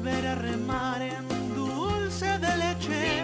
[0.00, 3.22] volver a remar en dulce de leche.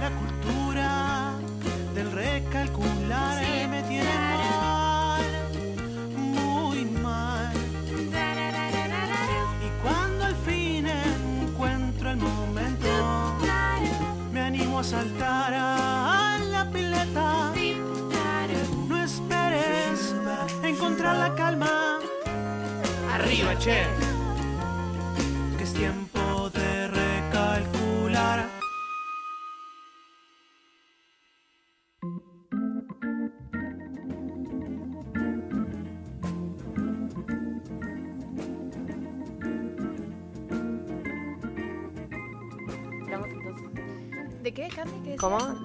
[0.00, 1.32] La cultura
[1.92, 4.14] del recalcular me tiene
[4.52, 5.24] mal,
[6.16, 7.52] muy mal.
[9.66, 12.88] Y cuando al fin encuentro el momento,
[14.32, 17.52] me animo a saltar a la pileta.
[18.88, 20.14] No esperes
[20.62, 21.98] encontrar la calma.
[23.12, 24.05] Arriba, che.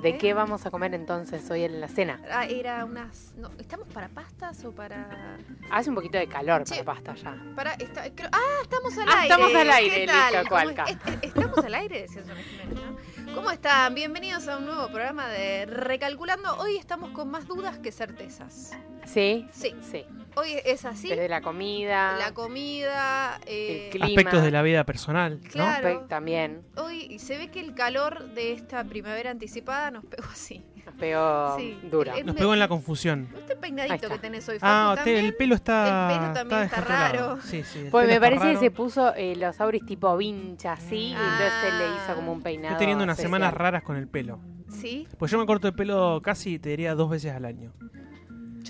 [0.01, 2.19] ¿De qué vamos a comer entonces hoy en la cena?
[2.31, 3.33] Ah, era unas...
[3.37, 5.37] no, ¿Estamos para pastas o para...?
[5.69, 6.83] Hace un poquito de calor Che.
[6.83, 7.37] para pasta ya.
[7.55, 9.23] para creo- ah, estamos al Ah, aire.
[9.33, 10.85] estamos al aire, ¿Qué listo, cualca.
[10.85, 12.01] ¿Cómo es- es- ¿Estamos al aire?
[12.01, 12.97] Decía Jiménez, ¿no?
[13.33, 13.95] ¿Cómo están?
[13.95, 16.55] Bienvenidos a un nuevo programa de Recalculando.
[16.57, 18.71] Hoy estamos con más dudas que certezas.
[19.05, 19.47] ¿Sí?
[19.51, 20.05] Sí, Sí.
[20.35, 21.09] hoy es así.
[21.09, 23.39] Desde la comida, La comida...
[23.45, 24.07] eh, el clima.
[24.07, 25.49] Aspectos de la vida personal, ¿no?
[25.49, 26.05] Claro.
[26.07, 26.63] también.
[26.75, 30.63] Hoy se ve que el calor de esta primavera anticipada nos pegó así.
[30.85, 31.79] Nos pegó Sí.
[31.89, 32.13] dura.
[32.23, 33.27] Nos pegó en la confusión.
[33.37, 35.25] Este peinadito que tenés hoy, Ah, Facu, te- también.
[35.25, 36.11] el pelo está.
[36.13, 37.37] El pelo también está raro.
[37.41, 41.51] Sí, Pues me parece que se puso eh, los auris tipo vincha, así, y entonces
[41.61, 42.15] se le hizo Ah.
[42.15, 42.73] como un peinado.
[42.73, 43.37] Estoy teniendo unas especial.
[43.39, 44.39] semanas raras con el pelo.
[44.69, 47.73] Sí, Pues yo me corto el pelo casi, te diría, dos veces al año.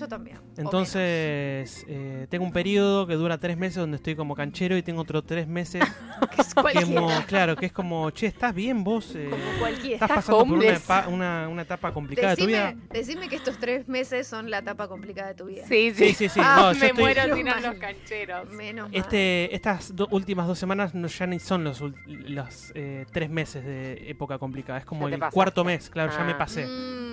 [0.02, 0.38] Yo también.
[0.56, 5.00] Entonces, eh, tengo un periodo que dura tres meses donde estoy como canchero y tengo
[5.02, 5.82] otros tres meses.
[6.32, 6.86] Que es cualquiera.
[6.86, 9.14] como, claro, que es como, che, ¿estás bien vos?
[9.14, 9.94] Eh, Como cualquiera.
[9.96, 10.88] ¿Estás ¿Estás pasando por una, homeless?
[10.88, 12.86] epa- una, una etapa complicada de tu Decime, vida?
[12.92, 15.66] decime que estos tres meses son la etapa complicada de tu vida.
[15.66, 16.14] Sí, Sí, sí.
[16.14, 16.40] sí, sí.
[16.42, 18.50] Ah, no, yo me estoy- muero sin los cancheros.
[18.50, 18.96] Menos mal.
[18.98, 23.28] Este, estas do- últimas dos semanas no, ya ni son los, ul- los eh, tres
[23.28, 24.78] meses de época complicada.
[24.78, 25.34] Es como Ya te el pasaste.
[25.34, 26.38] cuarto mes, claro, ya me Ah.
[26.38, 26.64] pasé.
[26.66, 27.11] Mm,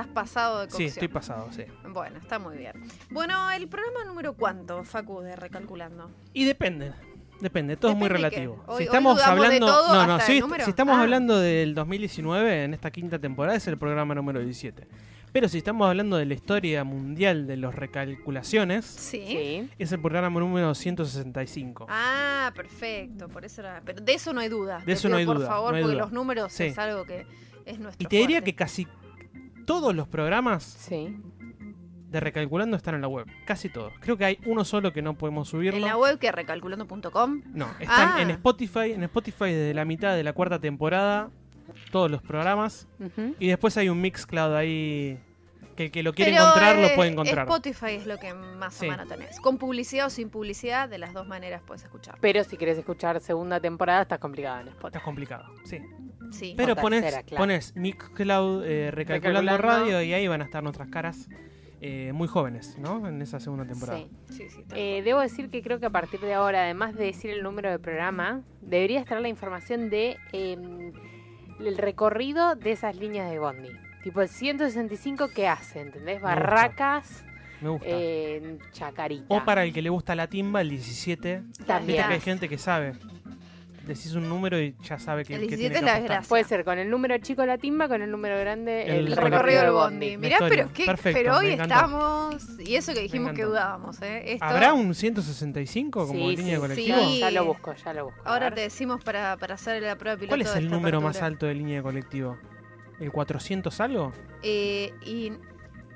[0.00, 0.88] estás pasado de Sí, cocción.
[0.88, 1.64] estoy pasado, sí.
[1.88, 2.72] Bueno, está muy bien.
[3.10, 6.10] Bueno, el programa número cuánto, Facu, de Recalculando.
[6.34, 6.92] Y depende.
[7.40, 8.36] Depende, todo es muy Depende de qué.
[8.42, 8.64] relativo.
[8.66, 10.64] Hoy- si hoy estamos dudamos de hablando, todo no, no, hasta si, el número.
[10.64, 11.00] si estamos Ah.
[11.02, 14.86] hablando del 2019 en esta quinta temporada es el programa número 17.
[15.32, 19.22] Pero si estamos hablando de la historia mundial de los recalculaciones, Sí.
[19.26, 19.70] Sí.
[19.78, 21.86] es el programa número 165.
[21.90, 23.82] Ah, perfecto, por eso era.
[23.84, 24.80] Pero de eso no hay duda.
[24.84, 26.04] De eso pido no hay por duda, favor, no hay porque duda.
[26.04, 26.64] los números Sí.
[26.64, 27.26] es algo que
[27.66, 28.02] es nuestro.
[28.02, 28.52] y te diría fuerte.
[28.52, 28.86] que casi
[29.66, 31.16] todos los programas Sí.
[32.10, 33.92] de recalculando están en la web, casi todos.
[34.00, 35.78] Creo que hay uno solo que no podemos subirlo.
[35.78, 37.42] En la web que recalculando.com.
[37.52, 38.22] No, están Ah.
[38.22, 41.30] en Spotify, en Spotify desde la mitad de la cuarta temporada,
[41.90, 42.86] todos los programas.
[43.38, 45.18] Y después hay un Mixcloud ahí
[45.74, 47.46] que el que lo quiere Pero, encontrar lo eh, puede encontrar.
[47.46, 48.86] Spotify es lo que más Sí.
[48.86, 49.38] o menos tenés.
[49.40, 52.16] Con publicidad o sin publicidad, de las dos maneras puedes escuchar.
[52.22, 54.96] Pero si querés escuchar segunda temporada, está complicado en Spotify.
[54.96, 55.78] Está complicado, sí.
[56.32, 56.54] Sí.
[56.56, 57.42] Pero O pones, tercera, claro.
[57.42, 59.62] pones Mixcloud eh, recalculando, Recalculando.
[59.90, 61.28] radio y ahí van a estar nuestras caras
[61.80, 63.06] eh, muy jóvenes, ¿no?
[63.06, 63.98] En esa segunda temporada.
[64.30, 64.36] Sí.
[64.36, 67.30] Sí, sí, Eh, debo decir que creo que a partir de ahora, además de decir
[67.30, 70.92] el número de programa, debería estar la información de eh,
[71.60, 73.68] el recorrido de esas líneas de Bondi.
[74.02, 76.20] Tipo el 165 que hace, ¿entendés?
[76.22, 77.24] Barracas,
[77.60, 77.86] Me gusta.
[77.88, 79.26] eh, Chacarita.
[79.28, 81.42] o para el que le gusta la timba, el 17.
[81.66, 81.96] También.
[81.98, 82.92] Viste que hay gente que sabe.
[83.86, 86.02] Decís un número y ya sabe que, El que 17 tiene es que la apostar.
[86.02, 86.28] desgracia.
[86.28, 89.58] Puede ser con el número chico la timba, con el número grande el, El recorrido
[89.60, 90.10] del del bondi.
[90.12, 91.74] La Mirá, pero, qué, Perfecto, pero hoy me encantó.
[91.74, 92.60] estamos.
[92.60, 93.50] Y eso que dijimos que encantó.
[93.50, 94.32] dudábamos, ¿eh?
[94.32, 96.98] Esto- ¿Habrá un 165 como Sí, línea de colectivo?
[96.98, 97.18] sí.
[97.20, 98.20] Ya lo busco, ya lo busco.
[98.24, 98.54] a Ahora ver.
[98.56, 100.30] te decimos para, para hacer la prueba piloto.
[100.32, 101.26] ¿Cuál es de el esta número más apertura.
[101.26, 102.36] alto de línea de colectivo?
[102.98, 104.12] ¿El 400 algo?
[104.42, 105.32] Eh, y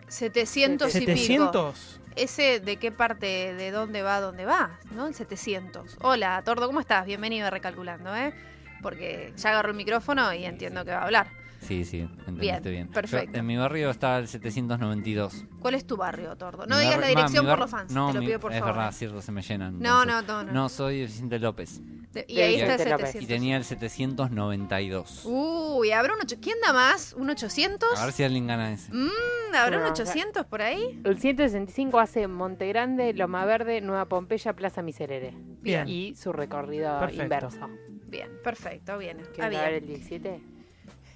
[0.09, 1.13] 700 y pico.
[1.13, 2.00] ¿700?
[2.17, 4.79] ¿Ese de qué parte, de dónde va, dónde va?
[4.93, 5.07] ¿No?
[5.07, 5.99] El 700.
[6.03, 7.07] Hola, Tordo, ¿cómo estás?
[7.07, 8.35] Bienvenido a Recalculando, ¿eh?
[8.83, 11.40] Porque ya agarró el micrófono y entiendo que va a hablar.
[11.61, 12.89] Sí, sí, entendiste bien.
[12.89, 13.33] perfecto.
[13.33, 15.45] Yo, en mi barrio está el 792.
[15.61, 16.67] ¿Cuál es tu barrio, Tordo?
[16.67, 18.53] No Mi digas la dirección ma, por los fans, no, te lo mi- pido por
[18.53, 18.75] es favor.
[18.77, 19.79] verdad, cierto, se me llenan.
[19.79, 20.53] No, entonces- no, no, no.
[20.53, 21.81] No, soy Vicente López.
[22.13, 23.07] De- Y ahí está el Vicente López.
[23.13, 23.23] 700.
[23.23, 25.23] Y tenía el 792.
[25.27, 26.37] Uy, ¿habrá un ocho...
[26.41, 27.13] ¿Quién da más?
[27.13, 27.99] ¿Un 800?
[27.99, 28.93] A ver si alguien gana ese.
[28.93, 31.01] Mm, ¿Habrá un No, 800 por ahí?
[31.05, 35.35] El 165 hace Monte Grande, Loma Verde, Nueva Pompeya, Plaza Miserere.
[35.61, 35.87] Bien.
[35.89, 37.23] Y su recorrido Perfecto.
[37.23, 37.69] inverso.
[38.09, 39.19] Bien, perfecto, bien.
[39.21, 39.63] Ah, ¿Quieren bien.
[39.63, 40.41] saber el 17?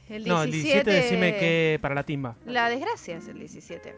[0.09, 2.37] El 17, No, el 17 decime que para la timba.
[2.47, 3.95] La desgracia es el 17.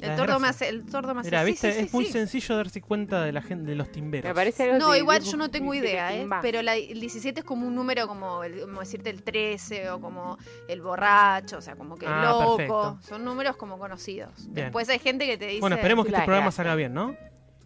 [0.00, 1.26] El tordo hace, el tordo hace.
[1.28, 2.12] Mira, viste, sí, sí, es muy sí.
[2.12, 4.28] sencillo darse cuenta de la gente de los timberos.
[4.30, 6.28] Me parece algo No, de- igual de- yo no tengo 17 idea, ¿eh?
[6.40, 10.00] Pero la, el 17 es como un número como, el- como decirte el 13 o
[10.00, 12.56] como el borracho, o sea, como que Ah, loco.
[12.58, 12.98] perfecto.
[13.02, 14.30] Son números como conocidos.
[14.50, 14.66] Bien.
[14.66, 15.60] Después hay gente que te dice...
[15.60, 17.16] Bueno, esperemos que este programa salga bien, ¿no?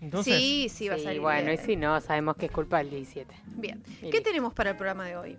[0.01, 1.21] Entonces, sí, sí, va a Sí, salir.
[1.21, 1.67] bueno, y bien.
[1.67, 3.35] si no, sabemos que es culpa del 17.
[3.57, 3.83] Bien.
[4.01, 5.39] Y ¿Qué tenemos para el programa de hoy?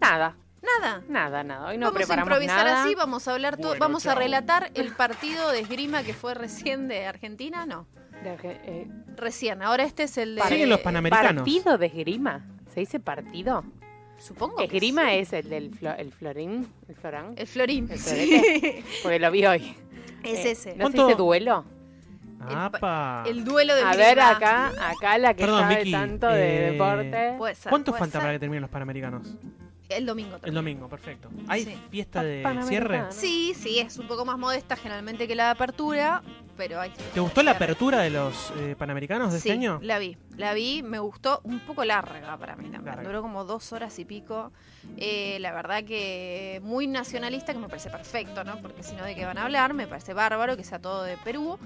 [0.00, 0.36] Nada,
[0.80, 1.02] Nada.
[1.08, 1.68] nada, nada.
[1.68, 2.84] Hoy no vamos a improvisar nada.
[2.84, 6.34] así, vamos a hablar, todo, Bueno, vamos a relatar el partido de esgrima que fue
[6.34, 7.86] recién de Argentina, no,
[8.22, 9.62] De eh, recién.
[9.62, 11.42] Ahora este es el de Siguen los panamericanos.
[11.42, 12.46] ¿Partido de esgrima?
[12.72, 13.64] ¿Se dice partido?
[14.18, 14.56] Supongo.
[14.56, 15.16] que Esgrima sí.
[15.18, 17.90] es el del flo- el florín, el florán, el florín.
[17.90, 18.84] el sí.
[19.02, 19.76] porque lo vi hoy.
[20.22, 20.70] es Eh, ese.
[20.76, 21.64] ¿No ¿Cuánto- se dice duelo?
[22.42, 23.24] apa.
[23.26, 24.08] El duelo de A esgrima.
[24.08, 27.34] ver, acá, acá la que Perdón, sabe Vicky, tanto de eh, deporte.
[27.38, 28.20] Puede ser, ¿Cuánto puede falta ser.
[28.20, 29.26] para que terminen los Panamericanos?
[29.90, 30.36] El domingo.
[30.36, 30.54] El también.
[30.54, 31.28] domingo, perfecto.
[31.48, 31.74] ¿Hay Sí.
[31.90, 33.04] fiesta de cierre?
[33.10, 36.22] Sí, sí, es un poco más modesta generalmente que la apertura,
[36.56, 39.78] pero hay ¿Te gustó la apertura de los eh, Panamericanos de sí, este año?
[39.82, 43.02] la vi, la vi, me gustó, un poco larga para mí también, Larga.
[43.02, 44.52] duró como dos horas y pico,
[44.96, 48.62] Eh, la verdad que muy nacionalista, que me parece perfecto, ¿no?
[48.62, 49.74] Porque si no, ¿de qué van a hablar?
[49.74, 51.58] Me parece bárbaro que sea todo de Perú,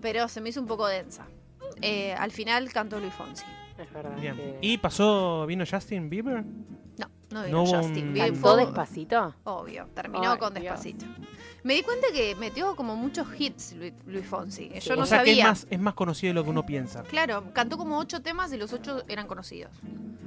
[0.00, 1.26] pero se me hizo un poco densa.
[1.82, 3.44] Eh, al final cantó Luis Fonsi.
[3.78, 4.16] Es verdad.
[4.18, 4.36] Bien.
[4.36, 6.44] que- ¿Y pasó, vino Justin Bieber?
[6.98, 8.12] No, no, No vino hubo Justin.
[8.12, 9.34] Bien, ¿Cantó fue- despacito?
[9.44, 10.64] Obvio, terminó Ay, con Dios.
[10.82, 11.06] Despacito.
[11.64, 14.68] Me di cuenta que metió como muchos hits Luis, Luis Fonsi.
[14.74, 14.90] Yo Sí.
[14.96, 15.48] no o sea que es sabía.
[15.50, 17.02] más, es más conocido de lo que uno piensa.
[17.04, 19.70] Claro, cantó como ocho temas y los ocho eran conocidos.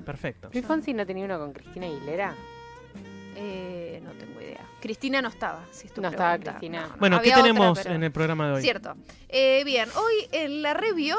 [0.06, 0.50] Perfecto.
[0.54, 2.34] ¿Luis Fonsi no tenía uno con Cristina Aguilera?
[3.38, 4.62] Eh, no tengo idea.
[4.80, 6.38] Cristina no estaba, si es tu No estaba.
[6.38, 6.82] Cristina.
[6.84, 6.96] No, no.
[7.00, 8.62] Bueno, ¿qué otra, tenemos pero- en el programa de hoy?
[8.62, 8.96] Cierto.
[9.28, 11.18] Eh, bien, hoy en la review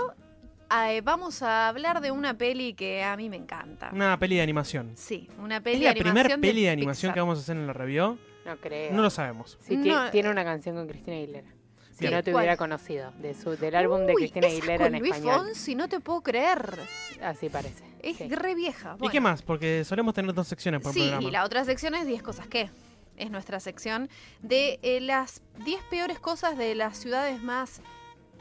[0.70, 3.90] eh, vamos a hablar de una peli que a mí me encanta.
[3.92, 4.92] Una peli de animación.
[4.96, 7.14] Sí, una peli ¿Es de la animación primera peli de animación Pixar.
[7.14, 8.18] que vamos a hacer en la review?
[8.44, 8.92] No creo.
[8.92, 9.58] No lo sabemos.
[9.60, 11.48] Sí, No, tiene eh, una canción con Cristina Aguilera.
[11.92, 12.12] Si Bien.
[12.12, 12.42] no te ¿Cuál?
[12.42, 15.46] hubiera conocido, de su, del álbum de Cristina Aguilera con en Luis español.
[15.46, 16.78] Fonsi, no te puedo creer.
[17.22, 17.84] Así parece.
[18.02, 18.28] Es sí.
[18.28, 18.96] re vieja.
[19.00, 19.40] ¿Y qué más?
[19.42, 21.26] Porque solemos tener dos secciones por Sí, programa.
[21.26, 22.68] y la otra sección es 10 cosas que.
[23.16, 24.10] Es nuestra sección
[24.42, 27.80] de eh, las 10 peores cosas de las ciudades más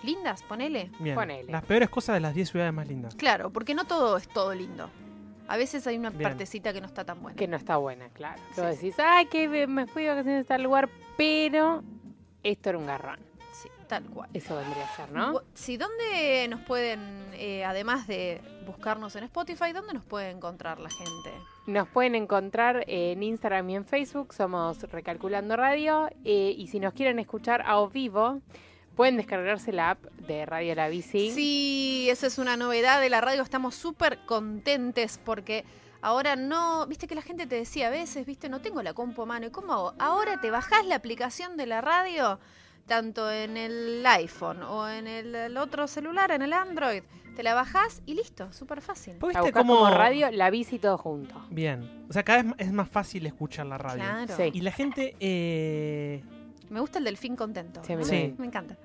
[0.06, 0.92] lindas, ponele.
[1.00, 1.16] Bien.
[1.16, 1.52] Ponele.
[1.52, 3.16] Las peores cosas de las 10 ciudades más lindas.
[3.16, 4.90] Claro, porque no todo es todo lindo.
[5.48, 6.24] A veces hay una Bien.
[6.24, 7.36] partecita que no está tan buena.
[7.36, 8.42] Que no está buena, claro.
[8.56, 8.68] Tú Sí.
[8.68, 11.84] decís, ay, que me- fui de vacaciones a tal lugar, pero
[12.44, 13.19] esto era un garrón.
[13.54, 14.30] Sí, tal cual.
[14.34, 15.42] Eso vendría a ser, ¿no?
[15.54, 17.00] Sí, ¿dónde nos pueden,
[17.34, 21.31] eh, además de buscarnos en Spotify, dónde nos puede encontrar la gente?
[21.68, 26.10] Nos pueden encontrar en Instagram y en Facebook, somos Recalculando Radio.
[26.25, 28.42] eh, y si nos quieren escuchar a o vivo,
[28.95, 31.31] pueden descargarse la app de Radio La Bici.
[31.31, 33.42] Sí, esa es una novedad de la radio.
[33.42, 35.65] Estamos súper contentes porque
[36.01, 39.24] ahora no, viste que la gente te decía a veces, viste, no tengo la compu
[39.24, 39.47] a mano.
[39.47, 39.94] ¿Y cómo hago?
[40.00, 42.39] Ahora te bajás la aplicación de la radio,
[42.88, 47.03] tanto en el iPhone o en el, el otro celular, en el Android.
[47.36, 49.18] Te la bajás y listo, súper fácil.
[49.19, 49.75] ¿Vos La viste cómo...
[49.75, 51.36] como radio, La Bici todo junto.
[51.50, 52.06] Bien.
[52.09, 54.03] O sea, cada vez es más fácil escuchar la radio.
[54.03, 54.38] Claro.
[54.38, 54.51] Sí.
[54.53, 55.18] Y la gente...
[55.19, 56.24] eh,
[56.70, 57.82] Me gusta el delfín contento.
[57.86, 58.34] Sí.
[58.38, 58.76] Me encanta.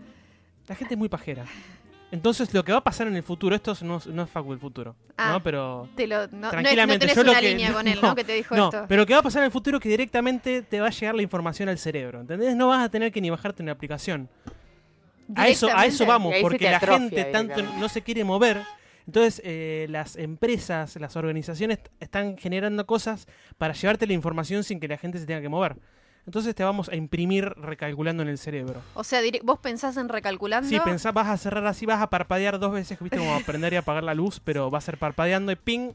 [0.68, 1.44] La gente es muy pajera.
[2.12, 4.52] Entonces, lo que va a pasar en el futuro, esto no, es- no es Facu
[4.52, 5.30] el futuro, Ah.
[5.32, 5.42] ¿no?
[5.44, 5.88] Pero...
[5.94, 7.98] Te lo, no, no, es- Tranquilamente, no tenés yo lo una que- línea con él,
[8.02, 8.08] ¿no?
[8.08, 8.84] no, Que te dijo No, esto.
[8.88, 10.90] pero lo que va a pasar en el futuro es que directamente te va a
[10.90, 12.56] llegar la información al cerebro, ¿entendés?
[12.56, 14.28] No vas a tener que ni bajarte una aplicación.
[15.36, 18.60] A eso, a eso vamos, porque la atrofia gente tanto no se quiere mover.
[19.06, 24.88] Entonces, eh, las empresas, las organizaciones están generando cosas para llevarte la información sin que
[24.88, 25.76] la gente se tenga que mover.
[26.30, 28.80] Entonces te vamos a imprimir recalculando en el cerebro.
[28.94, 30.68] O sea, vos pensás en recalculando.
[30.68, 33.76] Sí, pensás, vas a cerrar así, vas a parpadear dos veces, viste, como aprender y
[33.76, 35.90] apagar la luz, pero va a ser parpadeando y ping,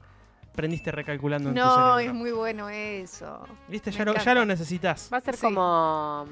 [0.53, 1.99] prendiste recalculando en tu No, cerebro.
[1.99, 3.47] es muy bueno eso.
[3.69, 5.09] Viste, ya lo, ya lo necesitas.
[5.11, 5.43] Va a ser Sí.
[5.45, 6.25] como,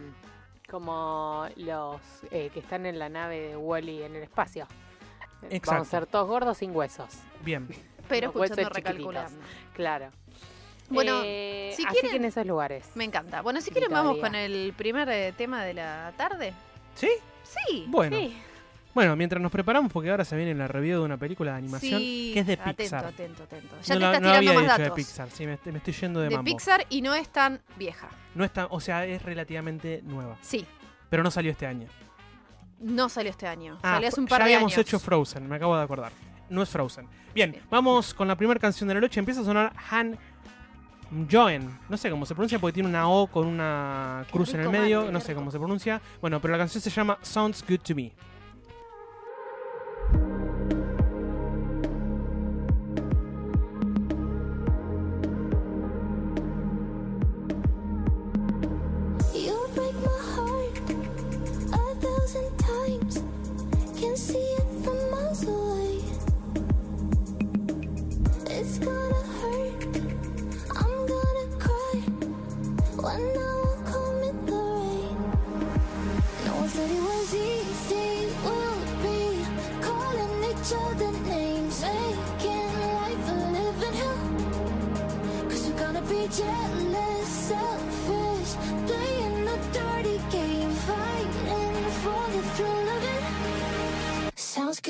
[0.70, 4.68] como los eh, que están en la nave de Wally en el espacio.
[5.44, 5.72] Exacto.
[5.72, 7.08] Vamos a ser todos gordos sin huesos.
[7.42, 7.70] Bien.
[8.10, 9.40] Pero Los escuchando recalculando.
[9.74, 10.10] Claro.
[10.94, 12.86] Bueno, Eh, si así que en esos lugares.
[12.96, 13.42] Me encanta.
[13.42, 16.54] Bueno, si quieren vamos con el primer eh, tema de la tarde.
[16.96, 17.10] ¿Sí?
[17.44, 17.86] Sí.
[17.88, 18.16] Bueno.
[18.18, 18.36] Sí.
[18.94, 22.00] Bueno, mientras nos preparamos, porque ahora se viene la review de una película de animación
[22.00, 22.30] Sí.
[22.36, 23.06] que es de atento, Pixar.
[23.06, 24.86] Atento, atento, Ya no te la- estás no tirando había más dicho datos.
[24.86, 26.46] de Pixar, sí, me, me estoy yendo de, De mambo.
[26.52, 28.08] Pixar y no es tan vieja.
[28.36, 30.64] No está, o sea, es relativamente nueva, Sí.
[31.10, 31.88] pero no salió este año.
[32.80, 33.80] No salió este año.
[33.82, 34.86] Ah, salió hace un ya par de habíamos años.
[34.86, 36.12] hecho Frozen, me acabo de acordar.
[36.50, 37.08] No es Frozen.
[37.34, 37.64] Bien, Bien.
[37.72, 39.20] vamos con la primera canción de la noche.
[39.20, 40.20] Empieza a sonar Han
[41.30, 41.80] Joen.
[41.90, 45.12] No sé cómo se pronuncia porque tiene una O con una cruz en el medio.
[45.12, 46.02] No sé cómo se pronuncia.
[46.22, 48.12] Bueno, pero la canción se llama Sounds Good to Me.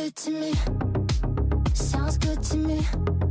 [0.03, 0.53] Good to me.
[1.73, 3.22] Sounds good to me.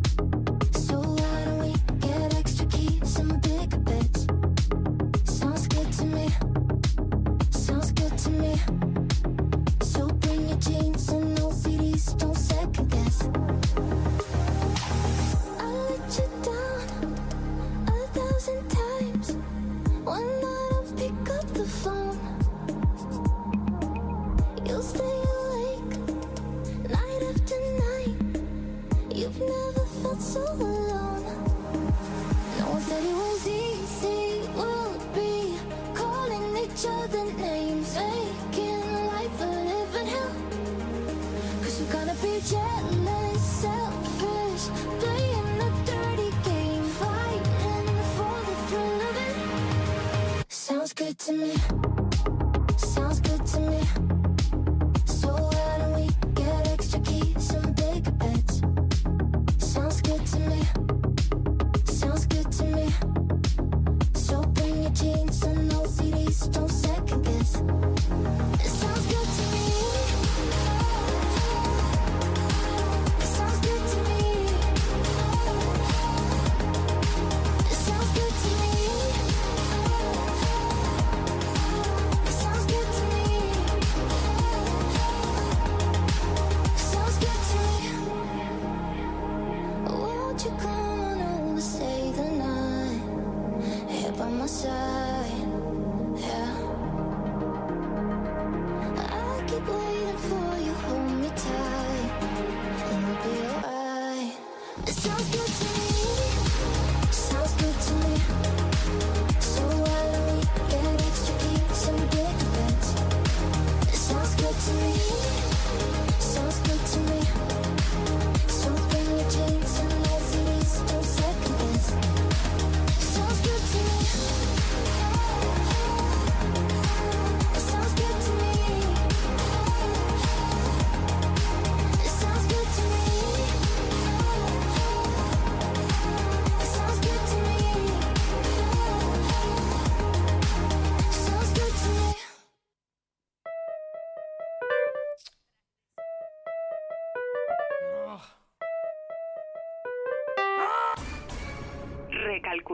[41.91, 44.65] Gonna be jealous, selfish,
[45.01, 50.45] playing the dirty game, fighting for the thrill of it.
[50.49, 52.02] Sounds good to me.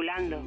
[0.02, 0.38] Recalculando.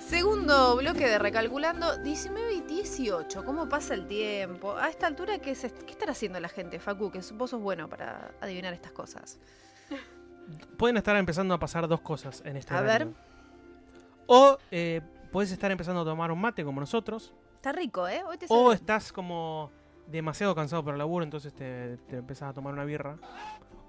[0.00, 3.44] Segundo bloque de Recalculando, 19 y 18.
[3.44, 4.74] ¿Cómo pasa el tiempo?
[4.76, 7.10] A esta altura, ¿qué, es est- qué estará haciendo la gente, Facu?
[7.10, 9.38] Que vos sos bueno para adivinar estas cosas.
[10.78, 13.08] Pueden estar empezando a pasar dos cosas en este A horario.
[13.08, 13.14] ver.
[14.26, 17.34] O eh, puedes estar empezando a tomar un mate como nosotros.
[17.56, 18.22] Está rico, ¿eh?
[18.26, 19.70] Hoy te O sale- estás como
[20.10, 23.16] demasiado cansado por el laburo, entonces te, te empezás a tomar una birra.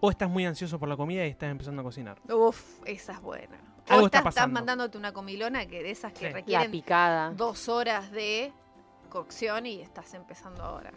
[0.01, 2.19] O estás muy ansioso por la comida y estás empezando a cocinar.
[2.31, 3.57] Uf, esa es buena.
[3.89, 4.53] Algo o está estás, estás pasando.
[4.53, 6.25] mandándote una comilona que de esas que Sí.
[6.25, 7.31] La requieren picada.
[7.31, 8.53] dos horas de
[9.09, 10.91] cocción y estás empezando ahora.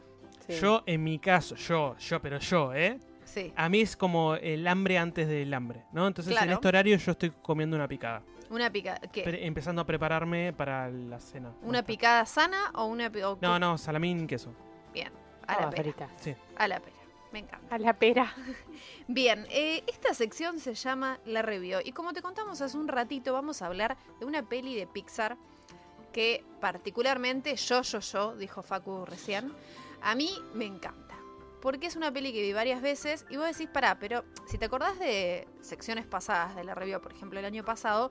[0.47, 0.55] Sí.
[0.61, 2.99] Yo, en mi caso, yo, yo, pero yo, ¿eh?
[3.25, 3.53] Sí.
[3.57, 6.07] A mí es como el hambre antes del hambre, ¿no?
[6.07, 8.23] Entonces en este horario yo estoy comiendo una picada.
[8.51, 8.99] Una picada.
[9.11, 9.23] ¿Qué?
[9.23, 11.53] Pre- empezando a prepararme para la cena.
[11.63, 14.53] ¿Una picada sana o una o No, no, salamín, queso.
[14.93, 15.13] Bien.
[15.47, 16.09] A la pera.
[16.21, 16.35] Sí.
[16.57, 16.97] A la pera.
[17.33, 17.75] Me encanta.
[17.75, 18.35] A la pera.
[19.09, 23.33] Bien, eh, esta sección se llama La Review y como te contamos hace un ratito
[23.33, 25.37] vamos a hablar de una peli de Pixar
[26.13, 29.53] que particularmente yo, yo, yo, dijo Facu recién,
[30.03, 31.17] a mí me encanta.
[31.63, 34.67] Porque es una peli que vi varias veces y vos decís, pará, pero si te
[34.67, 38.11] acordás de secciones pasadas de la review, por ejemplo el año pasado,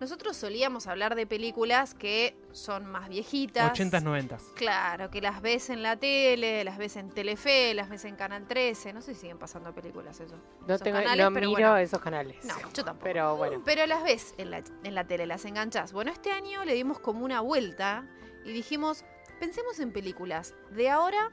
[0.00, 3.72] nosotros solíamos hablar de películas que son más viejitas.
[3.78, 4.54] 80s, 90s.
[4.54, 8.46] Claro, que las ves en la tele, las ves en Telefe, las ves en Canal
[8.46, 8.92] 13.
[8.92, 10.36] No sé si siguen pasando películas eso.
[10.60, 11.76] No, Esos tengo, canales, no pero miro bueno.
[11.78, 12.44] esos canales.
[12.44, 13.04] No, yo tampoco.
[13.04, 13.62] Pero bueno.
[13.64, 15.92] Pero las ves en la, en la tele, las enganchás.
[15.92, 18.04] Bueno, este año le dimos como una vuelta
[18.44, 19.04] y dijimos,
[19.40, 21.30] pensemos en películas de ahora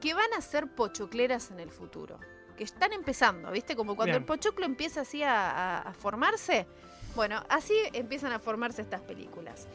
[0.00, 2.18] que van a ser pochocleras en el futuro.
[2.56, 3.76] Que están empezando, ¿viste?
[3.76, 4.22] Como cuando Bien.
[4.22, 6.66] el pochoclo empieza así a, a- a formarse.
[7.14, 9.66] Bueno, así empiezan a formarse estas películas.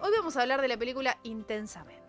[0.00, 2.02] Hoy vamos a hablar de la película Intensamente.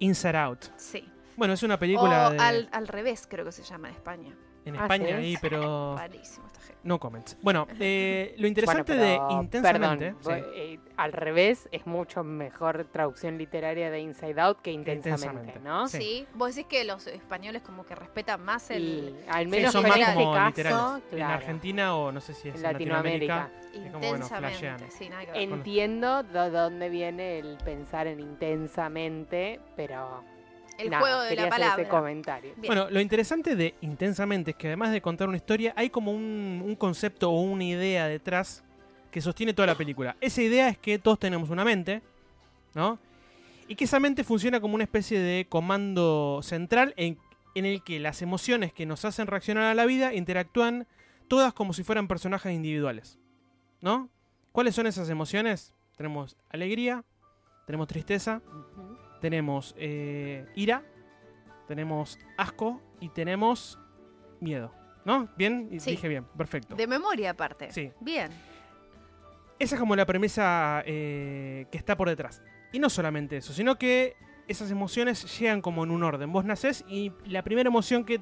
[0.00, 0.64] Inside Out.
[0.76, 1.08] Sí.
[1.36, 2.38] Bueno, es una O película de...
[2.38, 4.36] al, al revés, creo que se llama en España.
[4.64, 6.80] En Ah, España ahí, pero Rarísimo esta gente.
[6.84, 7.36] no comments.
[7.42, 10.12] Bueno, eh, lo Bueno, interesante pero, de intensamente.
[10.12, 10.30] perdón, sí.
[10.30, 15.60] vo- eh, al revés, es mucho mejor traducción literaria de Inside Out que intensamente, Intensamente.
[15.68, 15.88] ¿no?
[15.88, 15.98] Sí.
[15.98, 16.26] Sí.
[16.34, 19.84] Vos decís que los españoles como que respetan más el Y al Sí, menos son
[19.84, 21.02] en más este como caso, literales.
[21.12, 23.50] En Argentina o no sé si es en Latinoamérica.
[23.50, 23.90] Latinoamérica.
[23.92, 24.58] como, bueno, intensamente.
[24.58, 24.90] flashean.
[24.92, 25.40] sí, nada que ver.
[25.42, 30.22] Entiendo de dónde viene el pensar en intensamente, pero
[30.82, 31.82] el nada, juego de la hacer palabra.
[31.82, 32.52] ese comentario.
[32.56, 32.66] Bien.
[32.66, 36.62] Bueno, lo interesante de Intensamente es que además de contar una historia, hay como un,
[36.64, 38.64] un concepto o una idea detrás
[39.10, 40.16] que sostiene toda la película.
[40.20, 42.02] Esa idea es que todos tenemos una mente,
[42.74, 42.98] ¿no?
[43.68, 47.18] Y que esa mente funciona como una especie de comando central en,
[47.54, 50.86] en el que las emociones que nos hacen reaccionar a la vida interactúan
[51.28, 53.18] todas como si fueran personajes individuales,
[53.80, 54.08] ¿no?
[54.50, 55.72] ¿Cuáles son esas emociones?
[55.96, 57.04] Tenemos alegría,
[57.66, 58.42] tenemos tristeza.
[59.22, 60.82] Tenemos eh, ira,
[61.68, 63.78] tenemos asco y tenemos
[64.40, 64.74] miedo.
[65.04, 65.28] ¿No?
[65.36, 65.68] ¿Bien?
[65.80, 65.92] Sí.
[65.92, 66.76] Dije bien, perfecto.
[66.76, 67.72] De memoria aparte.
[67.72, 67.90] Sí.
[68.00, 68.30] Bien.
[69.58, 72.42] Esa es como la premisa eh, que está por detrás.
[72.72, 74.16] Y no solamente eso, sino que
[74.48, 76.32] esas emociones llegan como en un orden.
[76.32, 78.20] Vos nacés y la primera emoción que,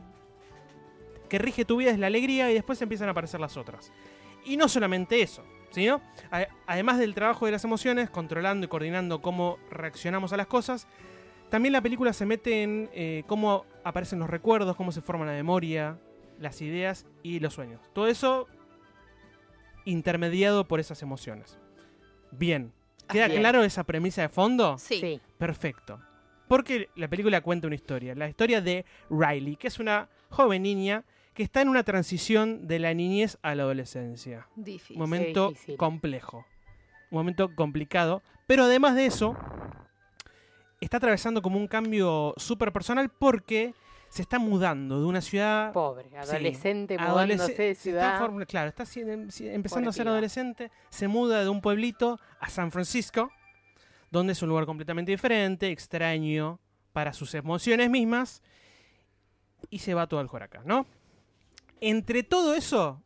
[1.28, 3.92] que rige tu vida es la alegría y después empiezan a aparecer las otras.
[4.44, 6.00] Y no solamente eso, sino
[6.66, 10.86] además del trabajo de las emociones, controlando y coordinando cómo reaccionamos a las cosas,
[11.48, 15.32] también la película se mete en eh, cómo aparecen los recuerdos, cómo se forma la
[15.32, 15.98] memoria,
[16.38, 17.80] las ideas y los sueños.
[17.92, 18.46] Todo eso
[19.84, 21.58] intermediado por esas emociones.
[22.30, 22.72] Bien.
[23.08, 23.40] ¿Queda Bien.
[23.40, 24.78] claro esa premisa de fondo?
[24.78, 25.00] Sí.
[25.00, 25.20] Sí.
[25.38, 26.00] Perfecto.
[26.46, 28.14] Porque la película cuenta una historia.
[28.14, 32.78] La historia de Riley, que es una joven niña que está en una transición de
[32.78, 34.46] la niñez a la adolescencia.
[34.56, 34.96] Difícil.
[34.96, 35.76] Un momento difícil.
[35.76, 36.46] complejo.
[37.10, 38.22] Un momento complicado.
[38.46, 39.36] Pero además de eso,
[40.80, 43.74] está atravesando como un cambio súper personal porque
[44.08, 48.20] se está mudando de una ciudad Pobre, adolescente adolesc- mudándose de está ciudad.
[48.20, 51.60] form- claro, está si- em- si- empezando Pobre a ser adolescente, se muda de un
[51.60, 53.30] pueblito a San Francisco,
[54.10, 56.58] donde es un lugar completamente diferente, extraño
[56.92, 58.42] para sus emociones mismas,
[59.68, 60.86] y se va todo al joraca, ¿no?
[61.80, 63.02] Entre todo eso,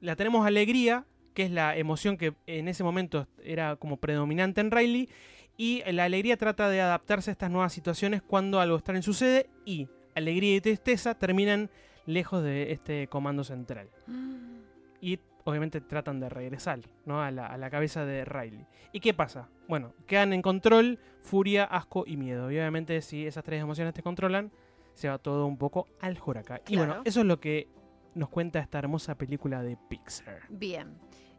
[0.00, 4.70] la tenemos alegría, que es la emoción que en ese momento era como predominante en
[4.70, 5.08] Riley,
[5.56, 9.88] y la alegría trata de adaptarse a estas nuevas situaciones cuando algo extraño sucede, y
[10.14, 11.70] alegría y tristeza terminan
[12.06, 13.88] lejos de este comando central.
[14.06, 14.54] Mm.
[15.04, 17.20] Y obviamente tratan de regresar ¿no?
[17.20, 18.64] a, la, a la cabeza de Riley.
[18.90, 19.50] ¿Y qué pasa?
[19.68, 22.50] Bueno, quedan en control furia, asco y miedo.
[22.50, 24.50] Y obviamente si esas tres emociones te controlan,
[24.94, 26.62] se va todo un poco al joraca.
[26.68, 27.68] Y bueno, eso es lo que
[28.14, 30.40] nos cuenta esta hermosa película de Pixar.
[30.48, 30.96] Bien.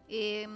[0.07, 0.47] Eh,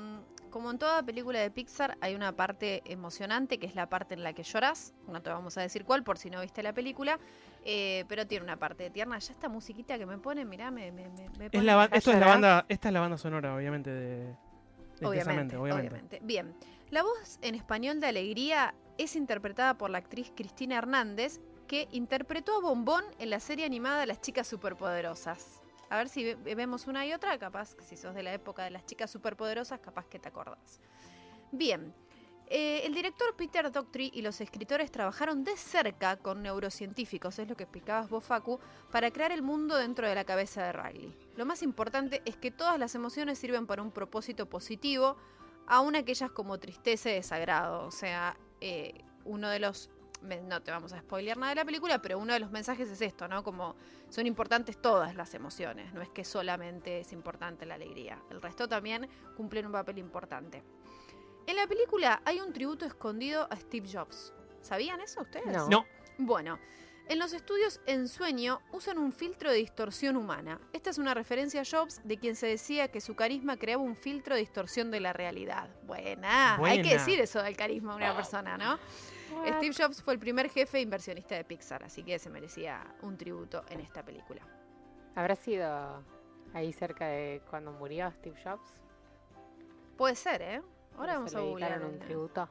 [0.49, 4.23] como en toda película de Pixar, hay una parte emocionante, que es la parte en
[4.23, 4.93] la que lloras.
[5.07, 7.19] No te vamos a decir cuál, por si no viste la película.
[7.65, 9.19] eh, pero tiene una parte tierna.
[9.19, 11.89] Ya esta musiquita que me pone, mirá, me, me, me- me Es pone- la, ba-
[11.89, 14.25] ¿Ya esto es la banda, esta es la banda sonora, obviamente, de, de
[15.05, 15.87] Obviamente, Intensamente, obviamente.
[15.89, 16.19] obviamente.
[16.23, 16.55] Bien.
[16.89, 22.55] La voz en español de Alegría es interpretada por la actriz Cristina Hernández, que interpretó
[22.57, 25.58] a Bombón en la serie animada Las Chicas Superpoderosas.
[25.89, 28.63] A ver si ve- vemos una y otra, capaz que si sos de la época
[28.63, 30.79] de las chicas superpoderosas, capaz que te acordás.
[31.51, 31.93] Bien.
[32.51, 37.55] Eh, el director Peter Doctry y los escritores trabajaron de cerca con neurocientíficos, es lo
[37.55, 38.59] que explicabas vos, Facu,
[38.91, 41.15] para crear el mundo dentro de la cabeza de Riley.
[41.35, 45.15] Lo más importante es que todas las emociones sirven para un propósito positivo,
[45.67, 47.85] aun aquellas como tristeza y desagrado.
[47.85, 49.91] O sea, eh, uno de los.
[50.21, 52.89] Me- No te vamos a spoilear nada de la película, pero uno de los mensajes
[52.89, 53.43] es esto, ¿no?
[53.43, 53.75] Como
[54.09, 58.21] son importantes todas las emociones, no es que solamente es importante la alegría.
[58.29, 60.63] El resto también cumplen un papel importante.
[61.47, 64.33] En la película hay un tributo escondido a Steve Jobs.
[64.61, 65.47] ¿Sabían eso ustedes?
[65.47, 65.67] No.
[65.69, 65.85] No,
[66.19, 66.59] Bueno,
[67.09, 70.61] en los estudios en sueño usan un filtro de distorsión humana.
[70.73, 73.95] Esta es una referencia a Jobs, de quien se decía que su carisma creaba un
[73.95, 75.69] filtro de distorsión de la realidad.
[75.83, 78.77] Buena, hay que decir eso del carisma de una persona, ¿no?
[79.57, 83.65] Steve Jobs fue el primer jefe inversionista de Pixar, así que se merecía un tributo
[83.69, 84.41] en esta película.
[85.15, 86.03] ¿Habrá sido
[86.53, 88.73] ahí cerca de cuando murió Steve Jobs?
[89.97, 90.61] Puede ser, ¿eh?
[90.95, 91.93] Ahora ¿Se vamos a le dedicaron googlear.
[91.93, 92.49] un tributo.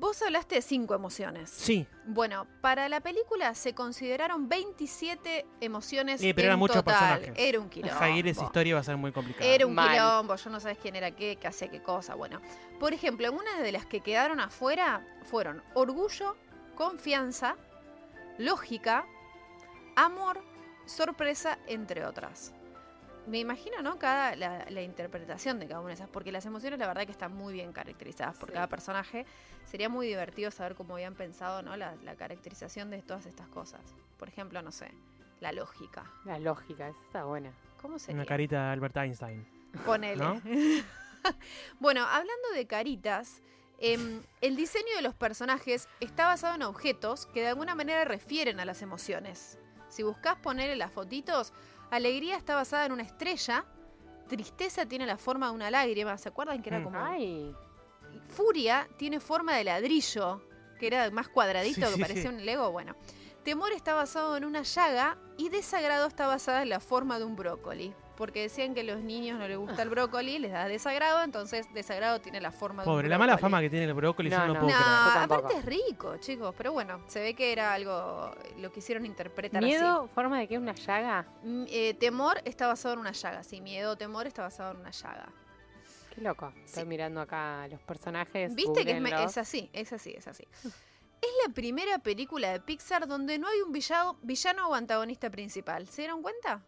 [0.00, 1.50] Vos hablaste de cinco emociones.
[1.50, 1.86] sí.
[2.06, 7.18] Bueno, para la película se consideraron 27 emociones Sí, pero en eran muchos total.
[7.20, 7.34] personajes.
[7.36, 7.98] Era un quilombo.
[7.98, 9.48] Seguir esa historia va a ser muy complicado.
[9.48, 9.90] Era un Mal.
[9.90, 12.14] quilombo, yo no sabes quién era qué, qué hacía qué cosa.
[12.16, 12.40] Bueno,
[12.80, 16.34] por ejemplo, algunas de las que quedaron afuera fueron orgullo,
[16.74, 17.56] confianza,
[18.38, 19.04] lógica,
[19.96, 20.42] amor,
[20.86, 22.52] sorpresa, entre otras.
[23.26, 23.98] Me imagino, ¿no?
[23.98, 27.12] Cada, la, la interpretación de cada una de esas, porque las emociones la verdad que
[27.12, 28.54] están muy bien caracterizadas por Sí.
[28.54, 29.26] cada personaje.
[29.66, 31.76] Sería muy divertido saber cómo habían pensado, ¿no?
[31.76, 33.80] La, la caracterización de todas estas cosas.
[34.18, 34.90] Por ejemplo, no sé,
[35.40, 36.04] la lógica.
[36.24, 37.52] La lógica, esa está buena.
[37.80, 38.16] ¿Cómo sería?
[38.16, 39.46] Una carita de Albert Einstein.
[39.84, 40.16] Ponele.
[40.24, 40.40] ¿No?
[41.80, 43.42] bueno, hablando de caritas,
[43.78, 48.60] em, el diseño de los personajes está basado en objetos que de alguna manera refieren
[48.60, 49.58] a las emociones.
[49.88, 51.52] Si buscas ponerle las fotitos,
[51.90, 53.64] alegría está basada en una estrella,
[54.28, 56.84] tristeza tiene la forma de una lágrima, ¿se acuerdan que era Mm.
[56.84, 57.04] como...
[57.04, 57.54] Ay,
[58.28, 60.42] Furia tiene forma de ladrillo,
[60.78, 62.28] que era más cuadradito, Sí, que sí, parecía sí.
[62.28, 62.70] un Lego.
[62.72, 62.94] Bueno,
[63.44, 67.36] temor está basado en una llaga y desagrado está basada en la forma de un
[67.36, 67.94] brócoli.
[68.16, 71.66] Porque decían que a los niños no les gusta el brócoli, les da desagrado, entonces
[71.72, 73.08] desagrado tiene la forma de un Pobre, brócoli.
[73.08, 74.60] la mala fama que tiene el brócoli, No, yo no, no.
[74.60, 75.22] puedo No, creer.
[75.24, 80.06] Aparte es rico, chicos, pero bueno, se ve que era algo, lo quisieron interpretar miedo,
[80.14, 81.24] forma de que una llaga.
[81.42, 84.90] Mm, eh, temor está basado en una llaga, sí, miedo, temor está basado en una
[84.90, 85.30] llaga.
[86.14, 86.52] Qué loco.
[86.62, 86.88] Estoy Sí.
[86.90, 88.54] mirando acá los personajes.
[88.54, 90.44] Viste que es así, es así, es así.
[91.20, 95.86] Es la primera película de Pixar donde no hay un villano, o antagonista principal.
[95.88, 96.62] ¿Se dieron cuenta?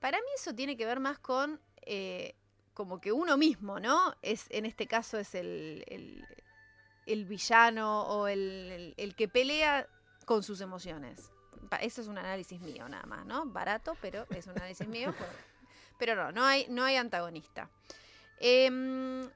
[0.00, 2.34] Para mí eso tiene que ver más con eh,
[2.74, 4.14] como que uno mismo, ¿no?
[4.20, 5.82] Es, en este caso es el,
[7.06, 9.88] el- villano o el, el- que pelea
[10.26, 11.30] con sus emociones.
[11.80, 13.46] Eso es un análisis mío nada más, ¿no?
[13.46, 15.14] Barato, pero es un análisis mío.
[15.18, 15.32] Pero,
[15.98, 17.70] pero no, no hay, no hay antagonista.
[18.38, 19.28] Em,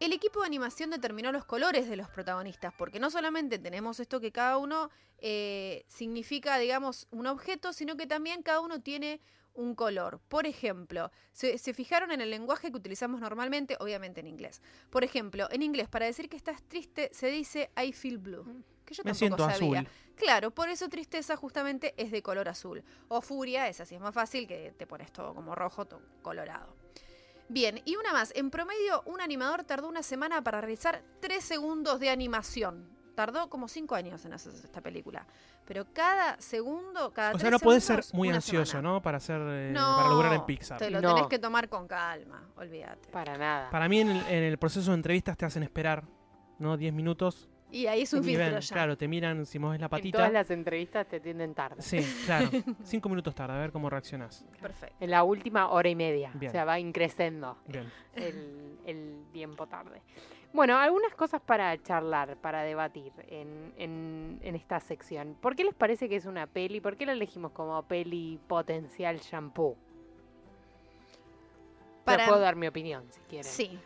[0.00, 4.18] el equipo de animación determinó los colores de los protagonistas, porque no solamente tenemos esto
[4.18, 9.20] que cada uno eh, significa, digamos, un objeto, sino que también cada uno tiene
[9.52, 10.20] un color.
[10.28, 14.62] Por ejemplo, se, se fijaron en el lenguaje que utilizamos normalmente, obviamente en inglés.
[14.88, 18.44] Por ejemplo, en inglés, para decir que estás triste, se dice I feel blue.
[18.86, 19.80] Que yo Me tampoco siento sabía.
[19.80, 19.92] azul.
[20.16, 22.82] Claro, por eso tristeza justamente es de color azul.
[23.08, 26.74] O furia, esa sí es más fácil, que te pones todo como rojo, todo colorado.
[27.50, 28.32] Bien, y una más.
[28.36, 32.88] En promedio, un animador tardó una semana para realizar 3 segundos de animación.
[33.16, 35.26] Tardó como 5 años en hacer esta película.
[35.66, 38.88] Pero cada segundo, cada O sea, no puedes ser muy ansioso, semana.
[38.88, 39.02] ¿no?
[39.02, 40.78] Para hacer, eh, No, para lograr en Pixar.
[40.78, 41.14] Te lo No.
[41.14, 43.10] tenés que tomar con calma, olvídate.
[43.10, 43.68] Para nada.
[43.70, 46.04] Para mí en el, en el proceso de entrevistas te hacen esperar,
[46.60, 46.76] ¿no?
[46.76, 47.48] 10 minutos.
[47.72, 48.74] Y ahí es un y filtro ven, ya.
[48.74, 50.18] Claro, te miran si mueves la En patita.
[50.18, 51.80] todas las entrevistas te atienden tarde.
[51.82, 52.48] Sí, claro.
[52.82, 54.44] Cinco minutos tarde, a ver cómo reaccionás.
[54.60, 54.96] Perfecto.
[55.00, 56.30] En la última hora y media.
[56.34, 56.50] Bien.
[56.50, 57.56] O sea, va increciendo
[58.14, 60.02] el, el tiempo tarde.
[60.52, 65.36] Bueno, algunas cosas para charlar, para debatir en, en- en esta sección.
[65.40, 66.80] ¿Por qué les parece que es una peli?
[66.80, 69.76] ¿Por qué la elegimos como peli potencial shampoo?
[72.04, 72.28] Para- Para...
[72.28, 73.44] puedo dar mi opinión, si quieren.
[73.50, 73.78] Sí.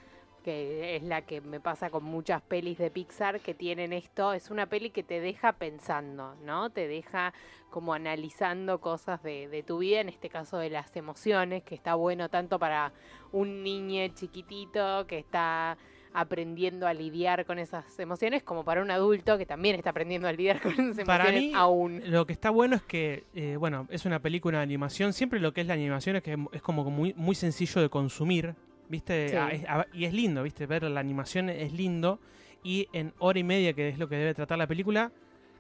[0.44, 4.34] Que es la que me pasa con muchas pelis de Pixar que tienen esto.
[4.34, 6.70] Es una peli que te deja pensando, ¿no?
[6.70, 7.32] Te deja
[7.70, 11.94] como analizando cosas de, de tu vida, en este caso de las emociones, que está
[11.94, 12.92] bueno tanto para
[13.32, 15.76] un niño chiquitito que está
[16.14, 20.32] aprendiendo a lidiar con esas emociones, como para un adulto que también está aprendiendo a
[20.32, 22.02] lidiar con esas emociones Para mí, aún.
[22.06, 25.12] Lo que está bueno es que, eh, bueno, es una película de animación.
[25.12, 28.54] Siempre lo que es la animación es que es como muy, muy sencillo de consumir,
[28.88, 29.28] ¿viste?
[29.30, 29.36] Sí.
[29.36, 30.66] Ah, es- a- y es lindo, ¿viste?
[30.66, 32.20] Ver la animación es lindo.
[32.62, 35.12] Y en hora y media, que es lo que debe tratar la película,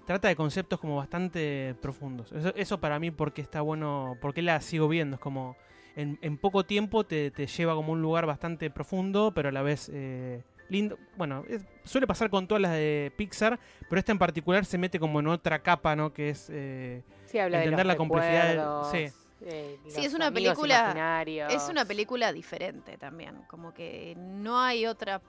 [0.06, 2.32] trata de conceptos como bastante profundos.
[2.32, 5.16] Eso, eso para mí, porque está bueno, porque la sigo viendo.
[5.16, 5.56] Es como,
[5.96, 9.62] en, en poco tiempo te, te lleva como un lugar bastante profundo, pero a la
[9.62, 10.98] vez eh, lindo.
[11.16, 13.58] Bueno, es- suele pasar con todas las de Pixar,
[13.88, 16.12] pero esta en particular se mete como en otra capa, ¿no?
[16.12, 16.48] Que es...
[16.50, 19.23] eh, Sí, habla de entender los la complejidad del- recuerdos, sí.
[19.46, 21.52] Eh, Sí, es una película- imaginarios.
[21.52, 25.20] Es una película diferente también, como que no hay otra...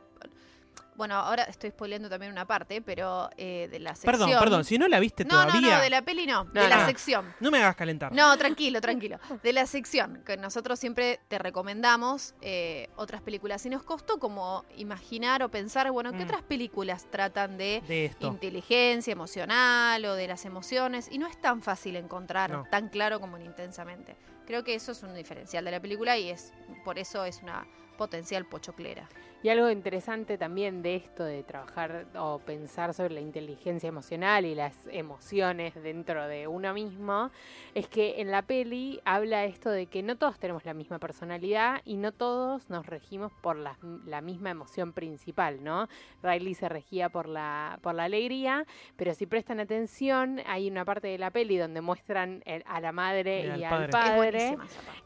[0.95, 4.11] Bueno, ahora estoy spoileando también una parte, pero eh, de la sección...
[4.13, 6.69] Perdón, perdón, si no la viste No, no, todavía, no, de la peli no, de
[6.69, 6.85] la no.
[6.85, 7.33] sección.
[7.39, 8.11] no me hagas calentar.
[8.13, 9.19] No, tranquilo, tranquilo.
[9.43, 13.65] De la sección, que nosotros siempre te recomendamos eh, otras películas.
[13.65, 16.23] Y nos costó como imaginar o pensar, bueno, ¿qué Mm.
[16.29, 21.09] otras películas tratan de De inteligencia emocional o de las emociones?
[21.11, 24.15] Y no es tan fácil encontrar tan claro como en intensamente.
[24.45, 26.53] Creo que eso es un diferencial de la película y es
[26.83, 27.65] por eso es una
[27.97, 29.07] potencial pochoclera.
[29.43, 34.55] Y algo interesante también de esto de trabajar o pensar sobre la inteligencia emocional y
[34.55, 37.29] las emociones dentro de uno mismo
[37.75, 41.81] es que en la peli habla esto de que no todos tenemos la misma personalidad
[41.85, 43.77] y no todos nos regimos por la,
[44.07, 45.87] la misma emoción principal, ¿no?
[46.23, 51.07] Riley se regía por la, por la alegría, pero si prestan atención hay una parte
[51.07, 54.57] de la peli donde muestran el- a la madre Y y, al padre.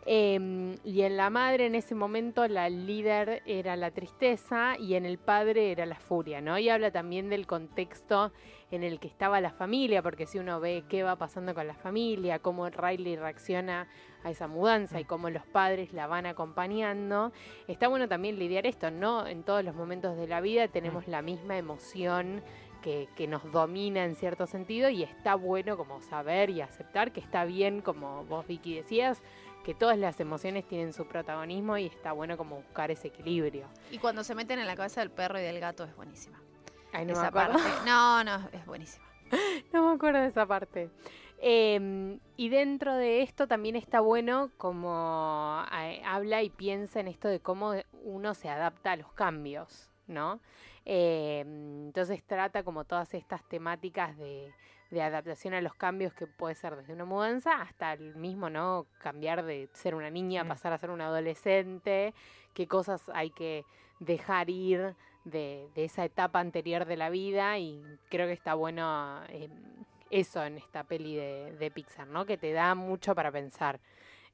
[0.06, 5.06] Eh, y en la madre en ese momento la líder era la tristeza y en
[5.06, 6.58] el padre era la furia, ¿no?
[6.58, 8.32] Y habla también del contexto
[8.72, 11.74] en el que estaba la familia, porque si uno ve qué va pasando con la
[11.74, 13.88] familia, cómo Riley reacciona
[14.24, 17.32] a esa mudanza y cómo los padres la van acompañando,
[17.68, 19.26] está bueno también lidiar esto, ¿no?
[19.26, 22.44] En todos los momentos de la vida tenemos la misma emoción
[22.82, 27.20] que, que nos domina en cierto sentido y está bueno como saber y aceptar que
[27.20, 29.22] está bien, como vos Vicky decías,
[29.64, 33.68] que todas las emociones tienen su protagonismo y está bueno como buscar ese equilibrio.
[33.92, 36.42] Y cuando se meten en la cabeza del perro y del gato es buenísima.
[36.92, 37.54] Ay, no, me Esa acuerdo.
[37.54, 37.70] parte.
[37.86, 39.06] No, no, es buenísima.
[39.74, 40.90] No me acuerdo de esa parte.
[41.42, 47.28] Eh, y dentro de esto también está bueno como eh, habla y piensa en esto
[47.28, 50.42] de cómo uno se adapta a los cambios, ¿no?
[50.86, 54.52] Eh, entonces trata como todas estas temáticas de,
[54.90, 58.88] de adaptación a los cambios que puede ser desde una mudanza hasta el mismo, ¿no?
[59.00, 60.48] Cambiar de ser una niña a Mm.
[60.48, 62.14] pasar a ser un adolescente,
[62.54, 63.64] qué cosas hay que
[64.00, 69.22] dejar ir de, de esa etapa anterior de la vida y creo que está bueno
[69.30, 69.50] eh,
[70.10, 72.26] eso en esta peli de, de Pixar, ¿no?
[72.26, 73.80] Que te da mucho para pensar.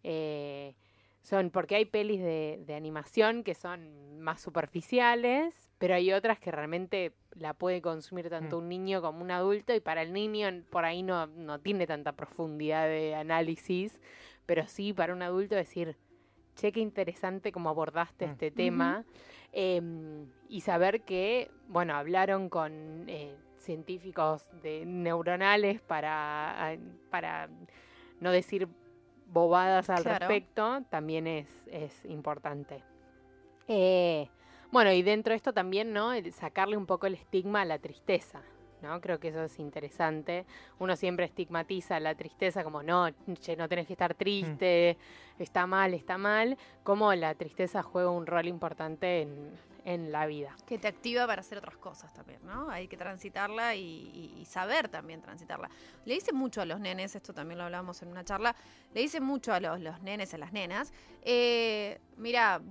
[0.04, 0.74] Eh,
[1.22, 6.52] son porque hay pelis de, de animación que son más superficiales, pero hay otras que
[6.52, 8.60] realmente la puede consumir tanto Mm.
[8.60, 12.14] un niño como un adulto y para el niño por ahí no, no tiene tanta
[12.14, 14.00] profundidad de análisis,
[14.46, 15.98] pero sí para un adulto decir,
[16.56, 18.30] che, qué interesante cómo abordaste Mm.
[18.32, 19.06] este tema
[19.52, 26.78] em, y saber que, bueno, hablaron con eh, científicos de neuronales para,
[27.10, 27.50] para
[28.20, 28.68] no decir
[29.28, 30.20] bobadas al Claro.
[30.28, 32.84] respecto, también es, es importante.
[33.68, 34.30] Eh,
[34.76, 36.12] bueno, y dentro de esto también, ¿no?
[36.12, 38.42] El sacarle un poco el estigma a la tristeza,
[38.82, 39.00] ¿no?
[39.00, 40.46] Creo que eso es interesante.
[40.80, 43.10] Uno siempre estigmatiza la tristeza como, no,
[43.40, 44.98] che, no tenés que estar triste,
[45.40, 46.58] está mal, está mal.
[46.84, 49.54] Como la tristeza juega un rol importante en,
[49.86, 50.54] en la vida.
[50.66, 52.70] Que te activa para hacer otras cosas también, ¿no?
[52.70, 55.70] Hay que transitarla y, saber también transitarla.
[56.06, 58.56] Le dice mucho a los nenes, esto también lo hablábamos en una charla,
[58.94, 62.62] le dice mucho a los, los nenes, a las nenas, eh, mira,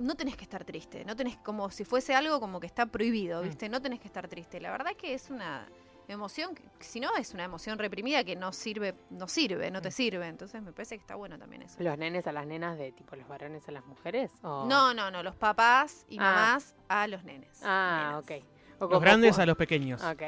[0.00, 3.40] no tenés que estar triste, no tenés como si fuese algo como que está prohibido,
[3.40, 3.44] Mm.
[3.44, 3.68] ¿viste?
[3.68, 4.60] No tenés que estar triste.
[4.60, 5.66] La verdad que es una
[6.08, 9.90] emoción, que- si no es una emoción reprimida que no sirve, no sirve, no te
[9.90, 9.92] Mm.
[9.92, 10.26] sirve.
[10.26, 11.76] Entonces me parece que está bueno también eso.
[11.82, 14.32] ¿Los nenes a las nenas de tipo los varones a las mujeres?
[14.42, 16.22] o- No, no, no, los papás y Ah.
[16.22, 17.60] mamás a los nenes.
[17.62, 18.24] Ah, nenas.
[18.24, 18.46] ok.
[18.82, 20.02] O Los grandes a los pequeños.
[20.02, 20.22] Ok.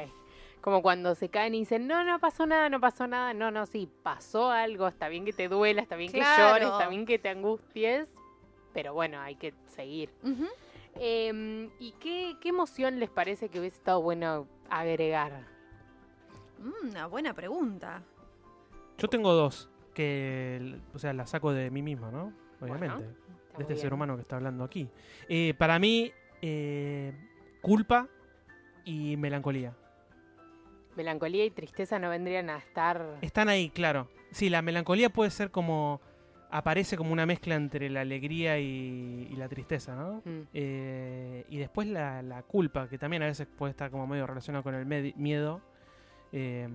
[0.61, 3.33] Como cuando se caen y dicen, no, no pasó nada, no pasó nada.
[3.33, 4.87] No, no, sí, pasó algo.
[4.87, 8.07] Está bien que te duela, está bien que llores, está bien que te angusties.
[8.73, 10.09] Pero bueno, hay que seguir.
[10.99, 15.45] Em, ¿Y qué, qué emoción les parece que hubiese estado bueno agregar?
[16.59, 18.03] Mm, una buena pregunta.
[18.97, 22.33] Yo tengo dos, que, o sea, las saco de mí mismo, ¿no?
[22.61, 23.03] Obviamente.
[23.03, 23.81] De este bien.
[23.81, 24.89] ser humano que está hablando aquí.
[25.29, 27.13] Eh, para mí, eh,
[27.61, 28.07] culpa
[28.83, 29.73] y melancolía.
[30.95, 33.17] Melancolía y tristeza no vendrían a estar...
[33.21, 34.09] Están ahí, claro.
[34.31, 36.01] Sí, la melancolía puede ser como.
[36.55, 40.21] Aparece como una mezcla entre la alegría y, y la tristeza, ¿no?
[40.23, 40.41] Mm.
[40.53, 44.63] Eh, y después la, la culpa, que también a veces puede estar como medio relacionado
[44.63, 44.85] con el
[45.15, 45.61] miedo.
[46.31, 46.67] Eh,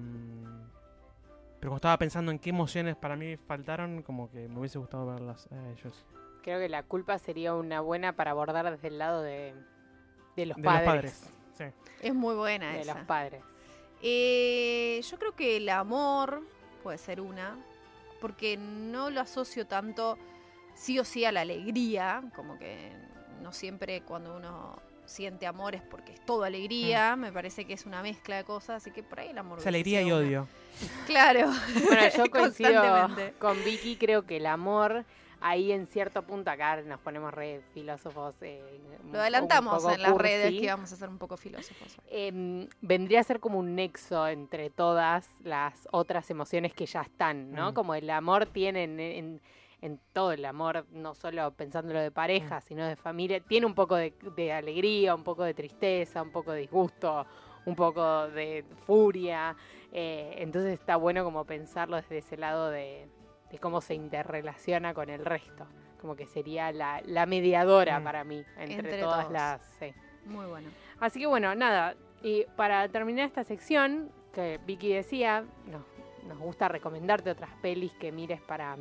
[1.60, 5.06] pero como estaba pensando en qué emociones para mí faltaron, como que me hubiese gustado
[5.06, 6.04] verlas a ellos.
[6.42, 9.54] Creo que la culpa sería una buena para abordar desde el lado de,
[10.36, 10.84] de los De padres.
[10.84, 11.32] los padres.
[11.56, 11.64] Sí.
[12.02, 12.94] Es muy buena De esa.
[12.94, 13.42] los padres.
[14.02, 16.42] Eh, yo creo que el amor
[16.84, 17.56] puede ser una,
[18.20, 20.18] porque no lo asocio tanto
[20.74, 22.92] sí o sí a la alegría, como que
[23.42, 27.86] no siempre cuando uno siente amor es porque es todo alegría, me parece que es
[27.86, 29.58] una mezcla de cosas, así que por ahí el amor.
[29.58, 30.46] Es alegría y odio.
[31.06, 31.50] Claro.
[31.86, 33.08] Bueno, yo coincido
[33.40, 35.04] con Vicky, creo que el amor
[35.40, 38.34] ahí en cierto punto, acá nos ponemos re filósofos.
[38.42, 38.80] eh,
[39.12, 41.96] Lo adelantamos en las redes que íbamos a ser un poco filósofos.
[42.10, 47.52] Em, vendría a ser como un nexo entre todas las otras emociones que ya están,
[47.52, 47.70] ¿no?
[47.70, 47.74] Mm.
[47.74, 49.40] Como el amor tiene en, en-
[49.80, 53.94] en todo el amor, no solo pensándolo de pareja, sino de familia, tiene un poco
[53.94, 57.24] de, de alegría, un poco de tristeza, un poco de disgusto,
[57.64, 59.54] un poco de furia.
[59.92, 63.06] eh, entonces está bueno como pensarlo desde ese lado de,
[63.50, 65.66] de cómo se interrelaciona con el resto.
[66.00, 68.04] Como que sería la, la mediadora Mm.
[68.04, 69.32] para mí, entre, Entre todas todos.
[69.32, 69.62] las...
[69.78, 69.92] sí.
[70.26, 70.68] Muy bueno.
[71.00, 71.94] Así que bueno, nada.
[72.22, 75.84] Y para terminar esta sección, que Vicky decía, no,
[76.26, 78.76] nos gusta recomendarte otras pelis que mires para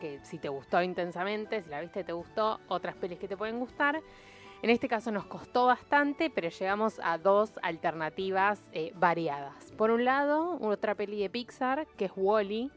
[0.00, 3.58] que si te gustó intensamente, si la viste te gustó, otras pelis que te pueden
[3.60, 4.00] gustar.
[4.60, 9.72] En este caso nos costó bastante, pero llegamos a dos alternativas eh, variadas.
[9.72, 12.70] Por un lado, otra peli de Pixar, que es Wally,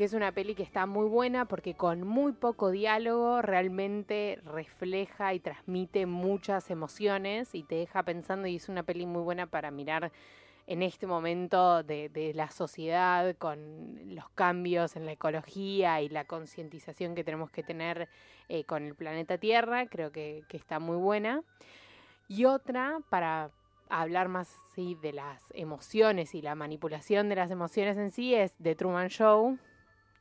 [0.00, 5.34] que es una peli que está muy buena porque con muy poco diálogo realmente refleja
[5.34, 9.70] y transmite muchas emociones y te deja pensando y es una peli muy buena para
[9.70, 10.10] mirar
[10.66, 17.14] en este momento de, la sociedad con los cambios en la ecología y la concientización
[17.14, 18.08] que tenemos que tener
[18.48, 21.42] eh, con el planeta Tierra, creo que, que está muy buena.
[22.26, 23.50] Y otra para
[23.90, 28.56] hablar más sí, de las emociones y la manipulación de las emociones en sí es
[28.62, 29.58] The Truman Show.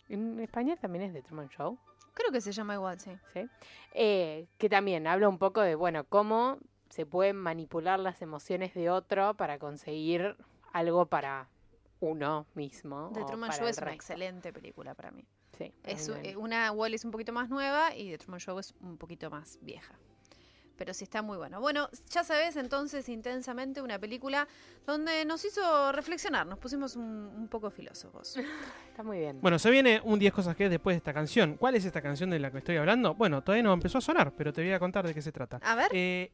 [0.09, 1.77] En español también es The Truman Show.
[2.13, 3.11] Creo que se llama igual, sí.
[3.33, 3.47] ¿sí?
[3.93, 6.57] Eh, que también habla un poco de, bueno, cómo
[6.89, 10.35] se pueden manipular las emociones de otro para conseguir
[10.73, 11.47] algo para
[11.99, 13.11] uno mismo.
[13.13, 15.25] The Truman Show es una excelente película para mí.
[15.57, 18.97] Sí, Es, una Wall es un poquito más nueva y The Truman Show es un
[18.97, 19.93] poquito más vieja.
[20.79, 21.59] Pero sí está muy bueno.
[21.59, 24.47] Bueno, ya sabes entonces intensamente una película
[24.87, 28.37] donde nos hizo reflexionar, nos pusimos un, un poco filósofos.
[28.89, 29.39] Está muy bien.
[29.41, 31.57] Bueno, se viene un 10 cosas que es después de esta canción.
[31.57, 33.13] ¿Cuál es esta canción de la que estoy hablando?
[33.13, 35.59] Bueno, todavía no empezó a sonar, pero te voy a contar de qué se trata.
[35.63, 36.31] A ver, Eh,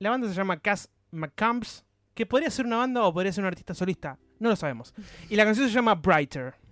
[0.00, 3.48] la banda se llama Cass McCamps, que podría ser una banda o podría ser un
[3.48, 4.92] artista solista, no lo sabemos.
[5.30, 6.42] Y la canción se llama Brighter.
[6.52, 6.63] brighter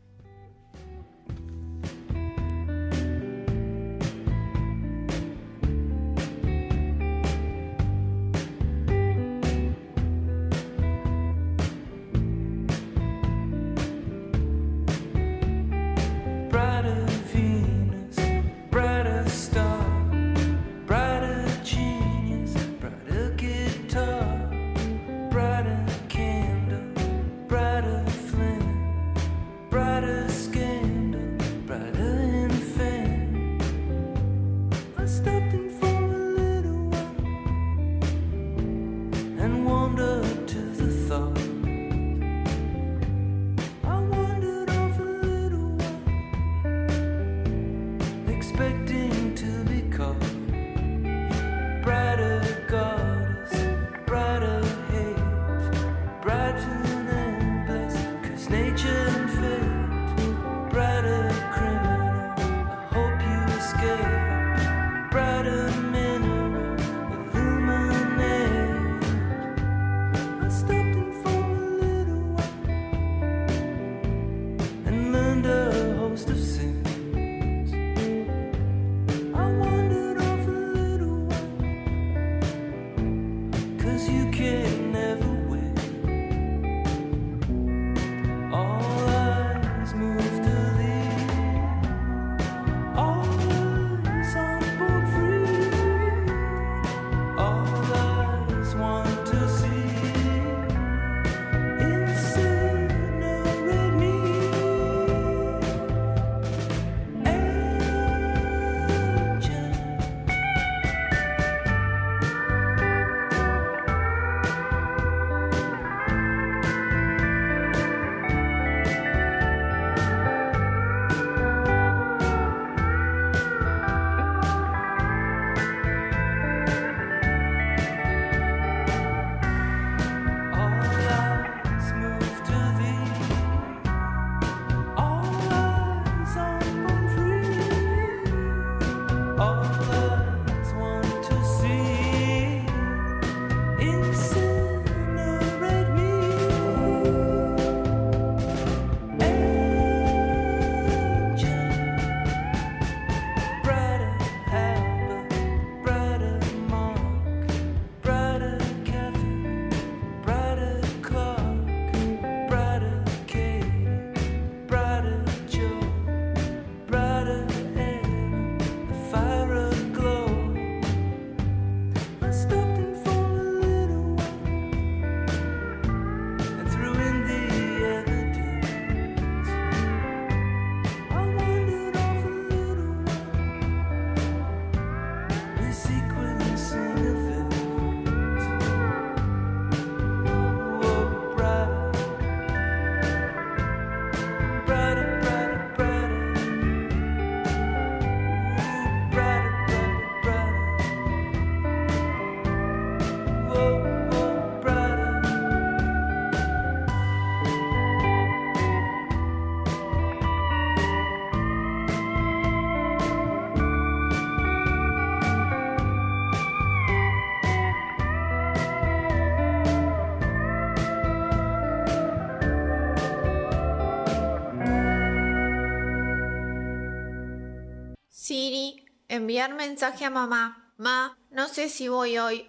[229.12, 230.72] enviar mensaje a mamá.
[230.78, 232.48] Ma, no sé si voy hoy.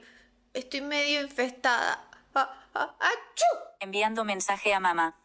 [0.53, 2.07] Estoy medio infestada.
[2.33, 3.51] Ah, ah, ¡Achú!
[3.81, 5.15] Enviando mensaje a mamá.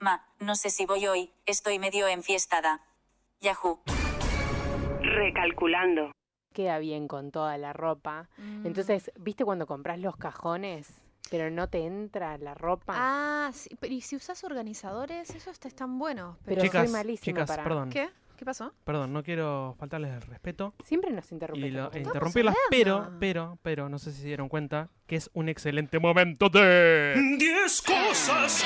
[0.00, 2.80] Ma, no sé si voy hoy, estoy medio enfiestada.
[3.40, 3.80] Yahoo.
[5.00, 6.10] Recalculando.
[6.52, 8.28] Queda bien con toda la ropa.
[8.38, 8.66] Mm.
[8.66, 10.92] Entonces, ¿viste cuando compras los cajones?
[11.30, 12.94] pero no te entra la ropa.
[12.96, 15.30] Ah, sí, pero ¿y si usas organizadores?
[15.30, 16.36] Esos te están buenos.
[16.44, 17.62] pero Chicas, soy malísima chicas, para...
[17.62, 17.90] perdón.
[17.90, 18.10] ¿Qué?
[18.40, 18.72] ¿Qué pasó?
[18.84, 21.66] Perdón, no quiero faltarles el respeto Siempre nos interrumpen.
[21.66, 23.18] y lo- e interrumpirlas, pero, hablando.
[23.20, 27.20] pero, pero, no sé si se dieron cuenta que es un excelente momento de...
[27.38, 28.64] 10 cosas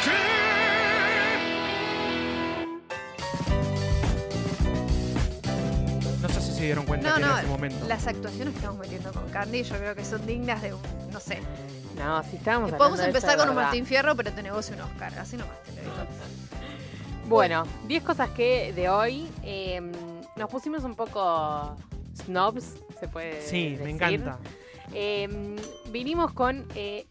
[6.22, 7.86] No sé si se dieron cuenta No, que no, era ese momento.
[7.88, 10.80] las actuaciones que estamos metiendo con Candy yo creo que son dignas de un,
[11.12, 11.40] no sé.
[11.98, 13.68] No, si estábamos Que hablando podemos de empezar de con un verdad.
[13.68, 15.18] Martín Fierro, pero te negocio un Oscar.
[15.18, 15.92] Así nomás te lo digo.
[17.26, 19.80] Bueno, 10 cosas que de hoy eh,
[20.36, 21.76] nos pusimos un poco
[22.16, 23.80] snobs, se puede Sí, decir.
[23.84, 24.38] me encanta.
[24.92, 25.56] Eh,
[25.90, 26.66] vinimos con...
[26.74, 27.06] eh,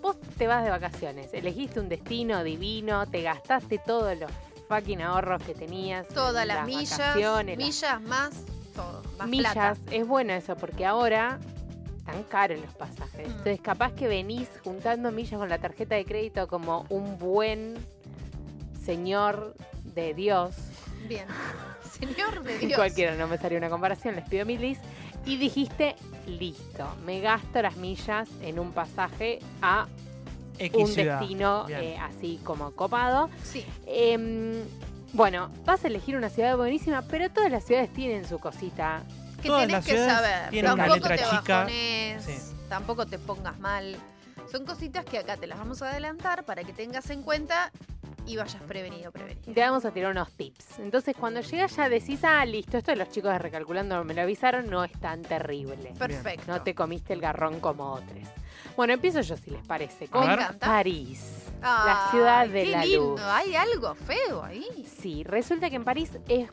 [0.00, 4.30] vos te vas de vacaciones, elegiste un destino divino, te gastaste todos los
[4.68, 6.08] fucking ahorros que tenías.
[6.08, 8.30] Todas en las millas, vacaciones, las millas más
[8.74, 9.52] todo, más millas.
[9.52, 9.76] plata.
[9.90, 11.38] Es bueno eso, porque ahora
[11.98, 13.28] están caros los pasajes.
[13.28, 13.30] Mm.
[13.30, 17.74] Entonces, capaz que venís juntando millas con la tarjeta de crédito como un buen
[18.84, 19.54] señor
[19.84, 20.54] de Dios.
[21.08, 21.26] Bien.
[21.98, 22.74] Señor de Dios.
[22.74, 24.78] Cualquiera, no me salió una comparación, les pido milis.
[25.24, 25.94] Y dijiste,
[26.26, 29.86] listo, me gasto las millas en un pasaje a
[30.58, 31.20] X un ciudad.
[31.20, 33.30] destino eh, así como copado.
[33.44, 33.64] Sí.
[33.86, 34.64] Em,
[35.12, 39.02] bueno, vas a elegir una ciudad buenísima, pero todas las ciudades tienen su cosita.
[39.42, 40.50] Que Todas tenés las que saber.
[40.50, 41.54] tienen Tampoco letra te chica.
[41.58, 42.54] bajones, Sí.
[42.68, 43.96] tampoco te pongas mal.
[44.50, 47.70] Son cositas que acá te las vamos a adelantar para que tengas en cuenta
[48.32, 49.52] y vayas prevenido, prevenido.
[49.52, 50.78] Te vamos a tirar unos tips.
[50.78, 54.22] Entonces, cuando llegas ya decís, ah, listo, esto de los chicos de Recalculando me lo
[54.22, 55.92] avisaron, no es tan terrible.
[55.98, 56.44] Perfecto.
[56.50, 58.28] No te comiste el garrón como otros.
[58.76, 60.08] Bueno, empiezo yo si les parece.
[60.08, 60.36] Con ver.
[60.38, 60.66] Me encanta.
[60.66, 63.10] París, la ciudad de qué la lindo.
[63.12, 63.20] luz.
[63.22, 64.86] Hay algo feo ahí.
[65.00, 66.48] Sí, resulta que en París es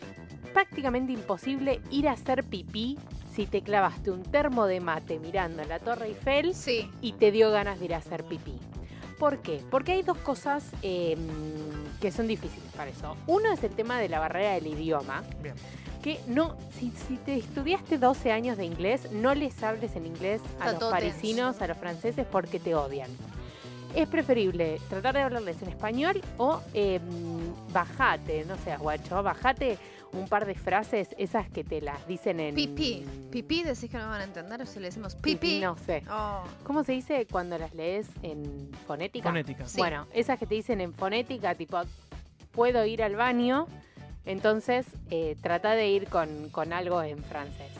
[0.54, 2.98] prácticamente imposible ir a hacer pipí
[3.34, 6.90] si te clavaste un termo de mate mirando la Torre Eiffel Sí.
[7.02, 8.58] y te dio ganas de ir a hacer pipí.
[9.20, 9.62] ¿Por qué?
[9.70, 11.18] Porque hay dos cosas eh,
[12.02, 13.18] que son difíciles para eso.
[13.28, 15.56] Uno es el tema de la barrera del idioma, Bien.
[16.02, 20.42] que no, si, si te estudiaste 12 años de inglés, no les hables en inglés
[20.62, 21.64] a Está los parisinos, tenso.
[21.66, 23.10] a los franceses, porque te odian.
[23.94, 27.00] Es preferible tratar de hablarles en español o eh,
[27.74, 29.78] bajate, no seas guacho, bajate
[30.14, 32.56] un par de frases, esas que te las dicen en...
[32.56, 33.06] Pipí.
[33.32, 35.60] Pipí, decís que no van a entender si le decimos pipí.
[35.60, 36.04] No sé.
[36.10, 39.30] Oh, ¿Cómo se dice cuando las lees en fonética?
[39.30, 39.68] Fonética.
[39.68, 39.78] Sí.
[39.78, 41.80] Bueno, esas que te dicen en fonética, tipo,
[42.52, 43.68] puedo ir al baño,
[44.26, 47.72] entonces eh, trata de ir con, con algo en francés.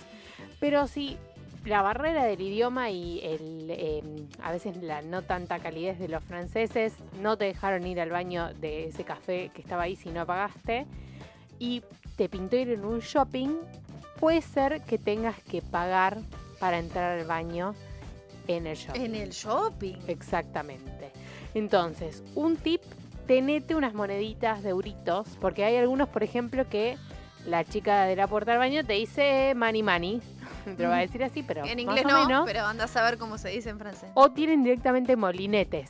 [0.60, 1.18] Pero si
[1.66, 4.04] la barrera del idioma y el, eh,
[4.42, 8.54] a veces la no tanta calidez de los franceses no te dejaron ir al baño
[8.56, 10.86] de ese café que estaba ahí si no pagaste
[11.60, 11.84] y
[12.20, 13.48] te pintó ir en un shopping,
[14.20, 16.18] puede ser que tengas que pagar
[16.60, 17.76] para entrar al baño
[18.50, 19.00] en el shopping.
[19.06, 19.96] en el shopping.
[20.06, 21.12] Exactamente.
[21.54, 22.82] Entonces, un tip,
[23.26, 26.98] tenete unas moneditas de euritos, porque hay algunos, por ejemplo, que
[27.46, 30.22] la chica de la puerta del baño te dice money money,
[30.76, 32.44] te lo va a decir así, pero En más inglés o no, menos.
[32.46, 34.10] pero anda a saber cómo se dice en francés.
[34.14, 35.90] O tienen directamente molinetes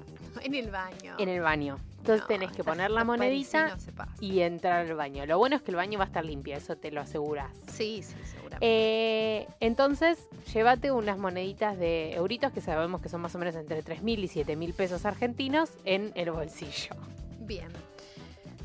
[0.42, 1.14] En el baño.
[1.18, 1.78] en el baño.
[2.00, 3.76] Entonces No, tenés que poner la monedita
[4.20, 5.26] y entrar al baño.
[5.26, 7.50] Lo bueno es que el baño va a estar limpio, eso te lo aseguras.
[7.70, 8.58] Sí, sí, seguramente.
[8.62, 10.18] Eh, entonces,
[10.52, 14.28] llévate unas moneditas de euritos que sabemos que son más o menos entre 3.000 y
[14.28, 16.96] 7.000 pesos argentinos en el bolsillo.
[17.40, 17.68] Bien.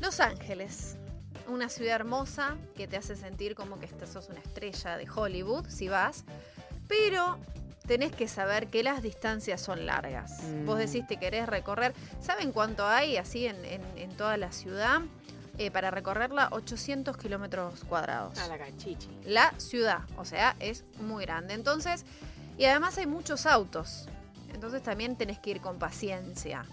[0.00, 0.96] Los Ángeles.
[1.48, 5.88] Una ciudad hermosa que te hace sentir como que sos una estrella de Hollywood si
[5.88, 6.24] vas.
[6.88, 7.38] Pero
[7.86, 10.42] tenés que saber que las distancias son largas.
[10.42, 10.66] Mm.
[10.66, 11.94] Vos decís que querés recorrer.
[12.20, 15.00] ¿Saben cuánto hay así en, en- en toda la ciudad?
[15.58, 18.38] Eh, para recorrerla, 800 kilómetros cuadrados.
[18.38, 18.58] A la
[19.24, 20.00] la ciudad.
[20.18, 21.54] O sea, es muy grande.
[21.54, 22.04] Entonces,
[22.58, 24.06] y además hay muchos autos.
[24.52, 26.64] Entonces también tenés que ir con paciencia.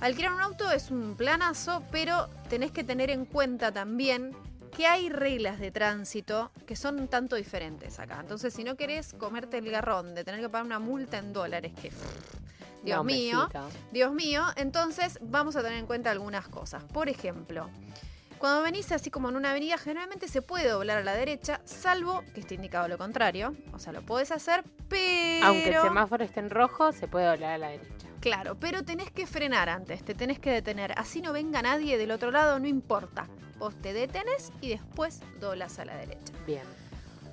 [0.00, 4.34] Alquilar un auto es un planazo, pero tenés que tener en cuenta también
[4.76, 8.18] que hay reglas de tránsito que son un tanto diferentes acá.
[8.20, 11.72] Entonces, si no querés comerte el garrón de tener que pagar una multa en dólares,
[11.80, 11.90] que
[12.82, 13.48] Dios No, mío.
[13.92, 16.82] Dios mío, entonces vamos a tener en cuenta algunas cosas.
[16.84, 17.70] Por ejemplo,
[18.38, 22.22] cuando venís así como en una avenida, generalmente se puede doblar a la derecha, salvo
[22.34, 23.54] que esté indicado lo contrario.
[23.72, 25.46] O sea, lo podés hacer, pero...
[25.46, 28.08] Aunque el semáforo esté en rojo, se puede doblar a la derecha.
[28.20, 30.92] Claro, pero tenés que frenar antes, te tenés que detener.
[30.96, 33.28] Así no venga nadie del otro lado, no importa.
[33.58, 36.32] Vos te detenés y después doblas a la derecha.
[36.46, 36.62] Bien.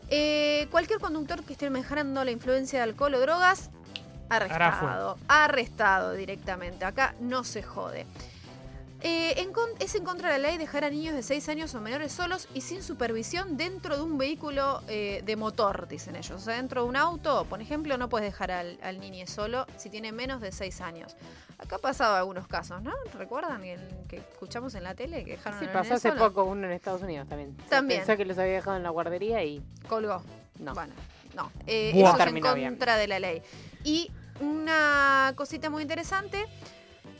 [0.09, 3.69] Eh, cualquier conductor que esté manejando la influencia de alcohol o drogas,
[4.29, 5.17] arrestado.
[5.27, 6.85] Arrestado directamente.
[6.85, 8.05] Acá no se jode.
[9.03, 11.73] Eh, en con- es en contra de la ley dejar a niños de 6 años
[11.73, 16.39] o menores solos y sin supervisión dentro de un vehículo eh, de motor, dicen ellos.
[16.39, 19.65] O sea, dentro de un auto, por ejemplo, no puedes dejar al, al niño solo
[19.77, 21.15] si tiene menos de 6 años.
[21.57, 22.91] Acá ha pasado algunos casos, ¿no?
[23.17, 26.19] ¿Recuerdan el que escuchamos en la tele que dejaron Sí, al pasó hace solo?
[26.27, 27.55] poco uno en Estados Unidos también.
[27.69, 28.01] También.
[28.01, 30.21] Pensó que los había dejado en la guardería y Colgó.
[30.59, 30.73] no.
[30.75, 30.93] Bueno,
[31.35, 31.51] no.
[31.65, 32.03] eh, Buah.
[32.09, 32.69] eso es en Terminó bien.
[32.69, 33.41] contra de la ley.
[33.83, 36.45] Y una cosita muy interesante,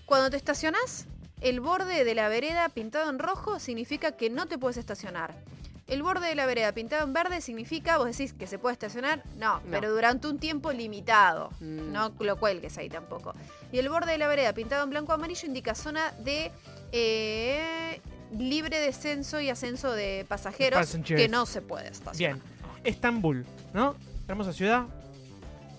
[0.06, 1.08] cuando te estacionás,
[1.42, 5.34] el borde de la vereda pintado en rojo significa que no te puedes estacionar.
[5.88, 9.24] El borde de la vereda pintado en verde significa, vos decís que se puede estacionar,
[9.38, 9.62] no, No.
[9.72, 11.50] pero durante un tiempo limitado.
[11.60, 11.92] Mm.
[11.92, 13.34] No lo cuelgues ahí tampoco.
[13.74, 16.52] Y el borde de la vereda pintado en blanco o amarillo indica zona de
[16.94, 18.00] eh,
[18.38, 21.20] libre descenso y ascenso de pasajeros Passengers.
[21.22, 22.38] que no se puede estacionar.
[22.38, 22.42] Bien.
[22.86, 23.96] Estambul, ¿no?
[24.30, 24.86] Hermosa ciudad.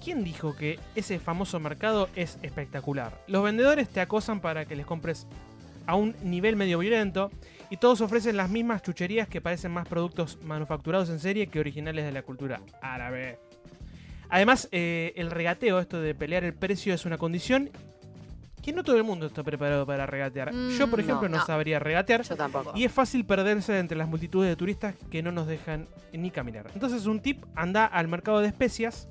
[0.05, 3.17] ¿Quién dijo que ese famoso mercado es espectacular?
[3.29, 5.27] Los vendedores te acosan para que les compres
[5.87, 7.31] a un nivel medio violento
[7.71, 12.05] y todos ofrecen las mismas chucherías que parecen más productos manufacturados en serie que originales
[12.05, 13.39] de la cultura árabe.
[14.29, 17.71] Además, eh, el regateo, esto de pelear el precio, es una condición
[18.63, 20.55] que no todo el mundo está preparado para regatear.
[20.55, 21.45] Mm, Yo, por ejemplo, no.
[21.45, 22.23] sabría regatear.
[22.23, 22.73] Yo tampoco.
[22.75, 26.71] Y es fácil perderse entre las multitudes de turistas que no nos dejan ni caminar.
[26.75, 29.09] Entonces un tip, anda al mercado de especias,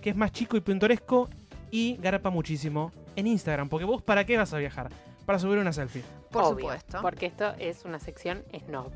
[0.00, 1.28] que es más chico y pintoresco
[1.70, 3.68] y garapa muchísimo en Instagram.
[3.68, 4.88] Porque vos, ¿para qué vas a viajar?
[5.26, 6.02] Para subir una selfie.
[6.30, 6.98] Por Obvio, supuesto.
[7.02, 8.90] Porque esto es una sección snob.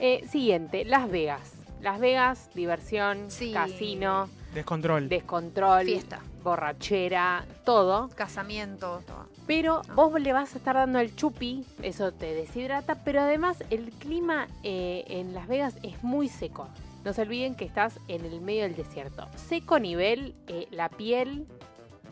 [0.00, 1.52] Eh, siguiente, Las Vegas.
[1.80, 3.52] Las Vegas, diversión, Sí.
[3.52, 5.08] casino, Descontrol.
[5.08, 6.20] descontrol, Fiesta.
[6.42, 8.08] borrachera, todo.
[8.16, 9.28] Casamiento, todo.
[9.46, 13.90] Pero vos le vas a estar dando el chupi, eso te deshidrata, pero además el
[13.92, 16.68] clima eh, en Las Vegas es muy seco.
[17.04, 19.28] No se olviden que estás en el medio del desierto.
[19.36, 21.46] Seco nivel, eh, la piel,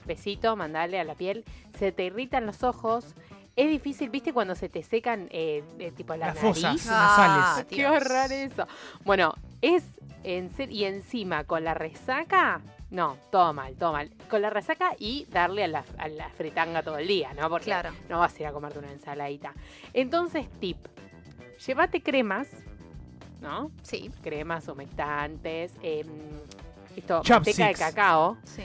[0.06, 1.44] besito, mandale a la piel,
[1.76, 3.14] se te irritan los ojos.
[3.56, 4.32] Es difícil, ¿viste?
[4.34, 6.48] Cuando se te secan eh, eh, tipo la Las nariz.
[6.62, 7.66] fosas Ah, nasales.
[7.68, 7.90] Qué Dios.
[7.96, 8.66] horror eso.
[9.04, 9.82] Bueno, es
[10.24, 14.10] en ser- y encima con la resaca, no, todo mal, todo mal.
[14.28, 17.48] Con la resaca y darle a la, a la fritanga todo el día, ¿no?
[17.48, 17.90] Porque Claro.
[18.10, 19.54] no vas a ir a comerte una ensaladita.
[19.94, 20.76] Entonces, tip,
[21.66, 22.48] llévate cremas,
[23.40, 23.70] ¿no?
[23.82, 26.06] Sí, Cremas humectantes, em,
[26.94, 28.36] esto, manteca de cacao.
[28.44, 28.62] sí.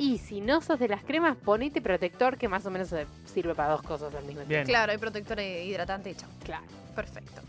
[0.00, 2.88] Y si no sos de las cremas, ponete protector que más o menos
[3.26, 4.66] sirve para dos cosas al mismo tiempo.
[4.66, 6.30] Claro, hay protector hidratante y chao.
[6.42, 6.64] Claro.
[6.96, 7.42] Perfecto.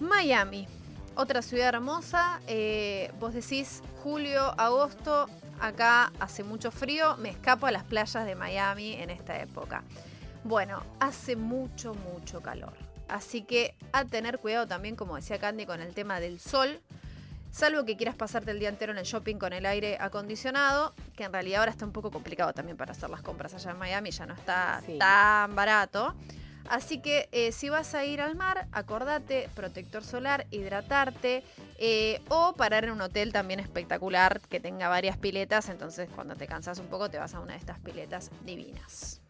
[0.00, 0.66] Miami,
[1.14, 2.40] otra ciudad hermosa.
[2.48, 5.28] eh, vos decís julio, agosto,
[5.60, 9.84] acá hace mucho frío, me escapo a las playas de Miami en esta época.
[10.42, 12.72] Bueno, hace mucho, mucho calor.
[13.06, 16.80] Así que a tener cuidado también, como decía Candy, con el tema del sol.
[17.50, 21.24] Salvo que quieras pasarte el día entero en el shopping con el aire acondicionado, que
[21.24, 24.10] en realidad ahora está un poco complicado también para hacer las compras allá en Miami,
[24.12, 24.96] ya no está Sí.
[24.98, 26.14] tan barato.
[26.68, 31.42] Así que eh, si vas a ir al mar, acordate, protector solar, hidratarte
[31.78, 36.46] eh, o parar en un hotel también espectacular que tenga varias piletas, entonces cuando te
[36.46, 39.20] cansas un poco te vas a una de estas piletas divinas.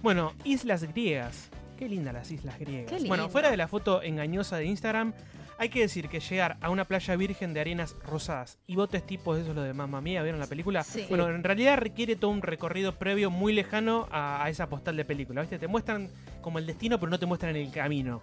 [0.00, 1.50] Bueno, islas griegas.
[1.76, 2.90] Qué lindas las islas griegas.
[3.02, 5.12] Qué Bueno, fuera de la foto engañosa de Instagram,
[5.58, 9.36] hay que decir que llegar a una playa virgen de arenas rosadas y botes tipos
[9.36, 10.82] de esos, lo de Mamma Mía, ¿vieron la película?
[10.82, 11.06] Sí.
[11.08, 15.04] Bueno, en realidad requiere todo un recorrido previo muy lejano a, a esa postal de
[15.04, 15.58] película, ¿viste?
[15.58, 18.22] Te muestran como el destino, pero no te muestran el camino.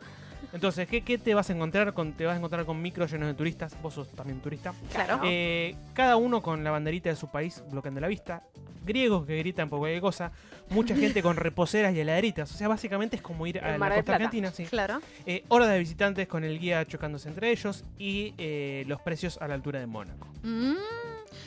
[0.54, 1.94] Entonces, ¿qué, qué te vas a encontrar?
[1.94, 3.76] Con, te vas a encontrar con micros llenos de turistas.
[3.82, 4.74] Vos sos también turista.
[4.94, 5.20] Claro.
[5.24, 8.44] Eh, cada uno con la banderita de su país bloqueando la vista.
[8.86, 10.32] Griegos que gritan por cualquier cosa.
[10.70, 12.54] Mucha gente con reposeras y heladeritas.
[12.54, 14.14] O sea, básicamente es como ir a la costa Plata.
[14.16, 14.52] argentina.
[14.52, 14.66] Sí.
[14.66, 15.02] Claro.
[15.26, 17.84] Eh, horas de visitantes con el guía chocándose entre ellos.
[17.98, 20.28] Y eh, los precios a la altura de Mónaco.
[20.44, 20.74] Mm,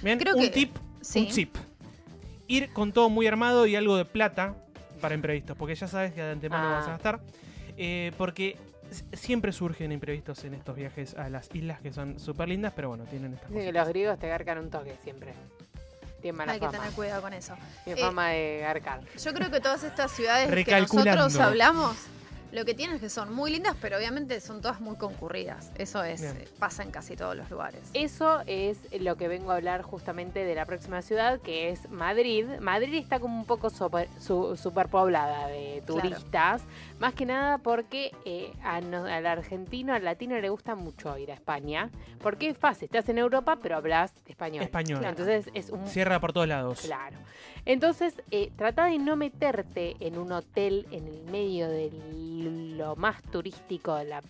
[0.03, 1.21] Bien, Creo un que- tip, sí.
[1.27, 1.57] un zip.
[2.49, 4.55] Ir con todo muy armado y algo de plata
[5.01, 5.57] para imprevistos.
[5.57, 6.73] Porque ya sabes que de antemano Ah.
[6.79, 7.21] vas a gastar.
[7.77, 8.57] Eh, porque
[9.13, 12.73] siempre surgen imprevistos en estos viajes a las islas que son súper lindas.
[12.75, 15.35] Pero bueno, tienen estas Dicen que los griegos te garcan un toque siempre.
[16.21, 16.79] Tienen mala hay que fama.
[16.79, 17.55] tener cuidado con eso.
[17.85, 19.01] Tienen Eh, fama de garcar.
[19.17, 21.15] Yo creo que todas estas ciudades que Recalculando.
[21.25, 21.97] nosotros hablamos,
[22.57, 25.71] lo que tienen es que son muy lindas, pero obviamente son todas muy concurridas.
[25.77, 26.37] Eso es, Bien.
[26.39, 27.83] eh, pasa en casi todos los lugares.
[27.93, 32.47] Eso es lo que vengo a hablar justamente de la próxima ciudad, que es Madrid.
[32.61, 36.01] Madrid está como un poco super, su- superpoblada de Claro.
[36.09, 36.63] turistas,
[36.99, 41.31] más que nada porque eh, a no- al argentino, al latino le gusta mucho ir
[41.31, 41.91] a España,
[42.23, 44.63] porque es fácil, estás en Europa pero hablas español.
[44.65, 45.05] Español.
[45.05, 45.87] Entonces es un...
[45.87, 46.81] Cierra por todos lados.
[46.81, 47.19] Claro.
[47.69, 51.91] Entonces, eh, trata de no meterte en un hotel en el medio de
[52.47, 54.23] lo más turístico de la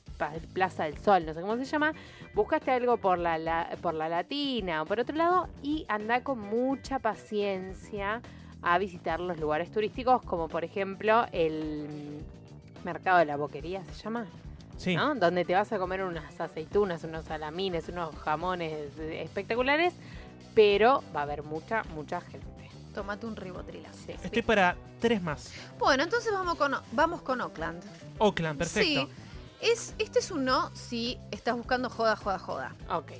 [0.52, 1.92] Plaza del Sol, no sé cómo se llama.
[2.34, 6.38] Buscaste algo por la, la- por la Latina o por otro lado y anda con
[6.40, 8.20] mucha paciencia
[8.62, 12.20] a visitar los lugares turísticos, como por ejemplo el
[12.84, 14.26] mercado de la boquería, se llama,
[14.76, 14.94] Sí.
[14.96, 15.14] ¿no?
[15.14, 19.94] Donde te vas a comer unas aceitunas, unos salamines, unos jamones eh, espectaculares,
[20.54, 22.46] pero va a haber mucha, mucha gente.
[22.96, 23.86] Tomate un ribotril.
[24.06, 24.12] Sí.
[24.24, 25.52] Estoy para tres más.
[25.78, 27.82] Bueno, entonces vamos con, vamos con Oakland.
[28.18, 29.06] Oakland, perfecto.
[29.06, 29.08] Sí.
[29.60, 32.74] Es, este es un no si estás buscando joda, joda, joda.
[32.90, 33.12] Ok.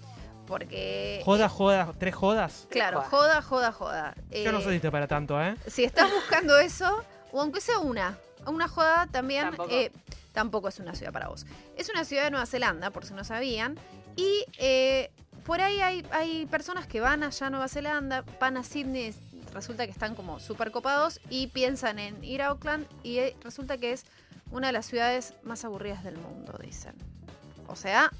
[0.46, 1.20] Porque.
[1.26, 2.66] Joda, joda, tres jodas.
[2.70, 3.42] Claro, Joda.
[3.42, 4.14] joda, joda, joda.
[4.30, 5.56] Yo no Eh, si estoy para tanto, ¿eh?
[5.66, 8.16] Si estás buscando eso, o aunque sea una,
[8.46, 9.70] una joda también Tampoco.
[9.70, 9.92] eh,
[10.32, 11.44] tampoco es una ciudad para vos.
[11.76, 13.78] Es una ciudad de Nueva Zelanda, por si no sabían,
[14.14, 15.10] y eh,
[15.44, 19.14] por ahí hay, hay personas que van allá a Nueva Zelanda, van a Sydney,
[19.56, 23.78] resulta que están como súper copados y piensan en ir a Auckland y eh, resulta
[23.78, 24.04] que es
[24.52, 26.94] una de las ciudades más aburridas del mundo, dicen.
[27.66, 28.12] O sea,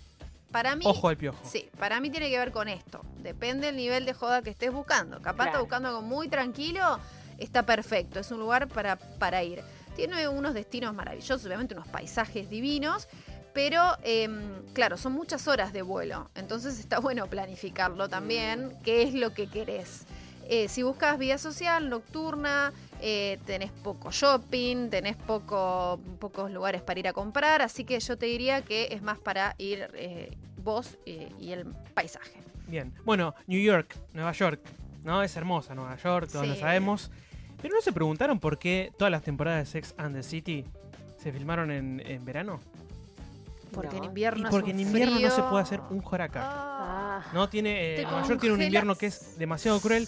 [0.50, 0.84] para mí...
[0.86, 1.38] Ojo al piojo.
[1.44, 3.00] Sí, para mí tiene que ver con esto.
[3.22, 5.18] Depende del nivel de joda que estés buscando.
[5.18, 5.60] Capaz estás Claro.
[5.60, 6.98] buscando algo muy tranquilo,
[7.38, 8.18] está perfecto.
[8.18, 9.62] Es un lugar para, para ir.
[9.94, 13.08] Tiene unos destinos maravillosos, obviamente unos paisajes divinos,
[13.54, 16.30] pero em, claro, son muchas horas de vuelo.
[16.34, 20.04] Entonces está bueno planificarlo también, qué es lo que querés.
[20.48, 27.00] Eh, si buscas vida social, nocturna, eh, tenés poco shopping, tenés poco, pocos lugares para
[27.00, 30.98] ir a comprar, así que yo te diría que es más para ir eh, vos
[31.04, 32.40] eh, y el paisaje.
[32.68, 32.92] Bien.
[33.04, 34.60] Bueno, New York, Nueva York,
[35.04, 35.22] ¿no?
[35.22, 37.10] Es hermosa Nueva York, todos lo sabemos.
[37.62, 40.64] Pero ¿no se preguntaron por qué todas las temporadas de Sex and the City
[41.16, 42.60] se filmaron en, en verano?
[43.72, 44.08] Porque en No.
[44.08, 46.40] invierno Y porque en invierno no se puede hacer un joraca.
[46.44, 47.22] Ah.
[47.32, 47.48] ¿No?
[47.48, 50.06] Tiene, eh, Nueva York tiene un invierno que es demasiado cruel.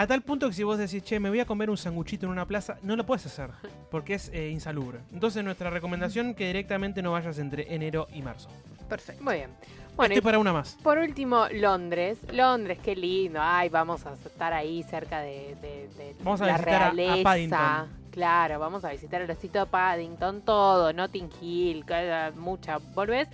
[0.00, 2.32] A tal punto que si vos decís, che, me voy a comer un sanguchito en
[2.32, 3.50] una plaza, no lo puedes hacer,
[3.90, 5.00] porque es eh, insalubre.
[5.12, 8.48] Entonces nuestra recomendación que directamente no vayas entre enero y marzo.
[8.88, 9.22] Perfecto.
[9.22, 9.50] muy bien.
[9.96, 10.78] Bueno, Estoy y para una más.
[10.82, 12.16] por último, Londres.
[12.32, 13.40] Londres, qué lindo.
[13.42, 16.90] Ay, vamos a estar ahí cerca de, de- de Vamos a la visitar a- a
[16.92, 17.22] realeza.
[17.22, 17.88] Paddington.
[18.10, 23.28] Claro, vamos a visitar el osito Paddington, todo, Notting Hill, cada- mucha, ¿volvés?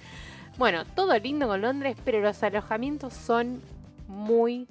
[0.59, 3.63] Bueno, todo lindo con Londres, pero los alojamientos son
[4.09, 4.67] muy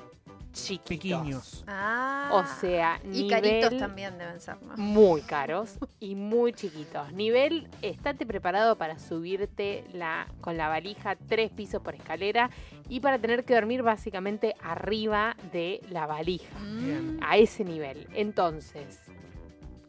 [0.55, 0.97] chiquitos.
[0.97, 1.63] Pequeños.
[1.67, 2.29] Ah.
[2.31, 4.75] O sea, Y nivel caritos también deben ser, ¿no?
[4.77, 7.11] muy caros y muy chiquitos.
[7.13, 12.49] Nivel, estate preparado para subirte la, con la valija tres pisos por escalera
[12.89, 16.57] y para tener que dormir básicamente arriba de la valija.
[16.59, 17.19] Bien.
[17.21, 18.07] A ese nivel.
[18.13, 18.99] Entonces,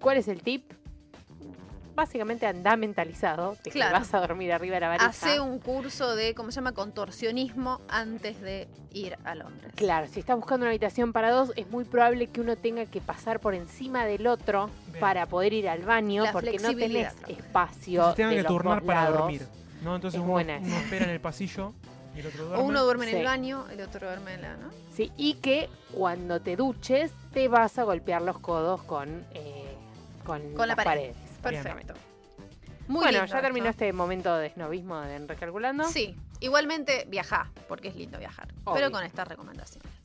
[0.01, 0.73] ¿cuál es el tip?
[1.97, 3.95] Básicamente anda mentalizado de Claro.
[3.95, 5.07] que vas a dormir arriba de la valija.
[5.07, 6.73] Hace un curso de, ¿cómo se llama?
[6.73, 9.73] Contorsionismo antes de ir a Londres.
[9.75, 13.01] Claro, si estás buscando una habitación para dos, es muy probable que uno tenga que
[13.01, 15.01] pasar por encima del otro Bien.
[15.01, 18.11] para poder ir al baño, La porque no tenés espacio.
[18.11, 19.19] Se tengan de que los turnar para lados.
[19.21, 19.47] dormir.
[19.83, 19.95] ¿no?
[19.97, 20.81] Entonces Es uno, buena uno esa.
[20.81, 21.73] espera en el pasillo
[22.15, 22.63] y el otro duerme.
[22.63, 23.17] O uno duerme en Sí.
[23.17, 24.69] el baño, el otro duerme en la, ¿no?
[24.95, 29.75] Sí, y que cuando te duches te vas a golpear los codos con, eh,
[30.27, 31.15] con, Con la pared.
[31.43, 31.95] Perfecto.
[32.89, 35.85] Muy bueno, lindo ya terminó este momento de snobismo en Recalculando.
[35.85, 38.49] Sí, igualmente viajá, porque es lindo viajar.
[38.65, 38.75] Obvio.
[38.75, 39.96] Pero con estas recomendaciones.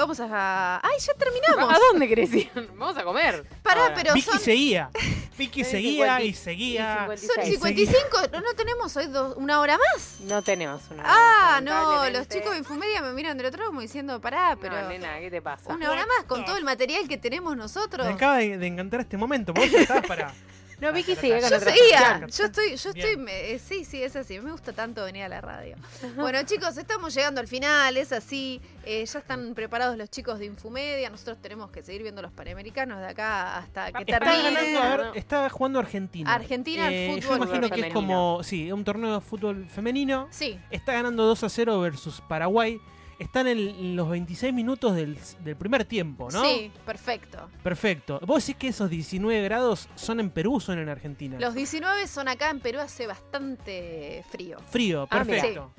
[0.00, 0.80] Vamos a.
[0.82, 1.74] ¡Ay, ya terminamos!
[1.74, 2.50] ¿A dónde querés ir?
[2.74, 3.44] Vamos a comer.
[3.62, 3.94] Pará, Ahora.
[3.94, 4.90] pero Vicky son, seguía.
[5.38, 7.06] Vicky seguía 50 y seguía.
[7.06, 7.58] son 56.
[7.90, 8.18] 55.
[8.32, 10.20] ¿No, no tenemos hoy dos- una hora más?
[10.20, 11.02] No tenemos una.
[11.04, 14.56] Ah, hora, no, los chicos de Infumedia me miran del otro lado como diciendo, pará,
[14.58, 14.80] pero.
[14.80, 15.72] No, nena, ¿qué te pasa?
[15.74, 18.06] una hora más con todo el material que tenemos nosotros.
[18.06, 19.52] Me acaba de, de encantar este momento.
[19.52, 20.32] Vos estabas para.
[20.80, 24.02] No, Vicky sigue con Yo otra seguía, yo estoy, yo estoy, me- eh, sí, sí,
[24.02, 25.76] es así, me gusta tanto venir a la radio.
[26.16, 30.46] Bueno chicos, estamos llegando al final, es así, eh, ya están preparados los chicos de
[30.46, 34.52] Infumedia, nosotros tenemos que seguir viendo los Panamericanos de acá hasta que Está termine.
[34.54, 36.32] ganando, a ver, está jugando Argentina.
[36.34, 37.38] Argentina al Eh, fútbol.
[37.38, 40.28] Yo imagino que es como, sí, un torneo de fútbol femenino.
[40.30, 42.80] Sí, Está ganando 2 a 0 versus Paraguay.
[43.20, 46.42] Están en, los 26 minutos del, del primer tiempo, ¿no?
[46.42, 47.50] sí, perfecto.
[47.62, 48.18] Perfecto.
[48.26, 51.38] ¿Vos decís que esos 19 grados son en Perú o son en Argentina?
[51.38, 54.58] Los 19 son acá en Perú, hace bastante frío.
[54.70, 55.70] Frío, Ah, perfecto.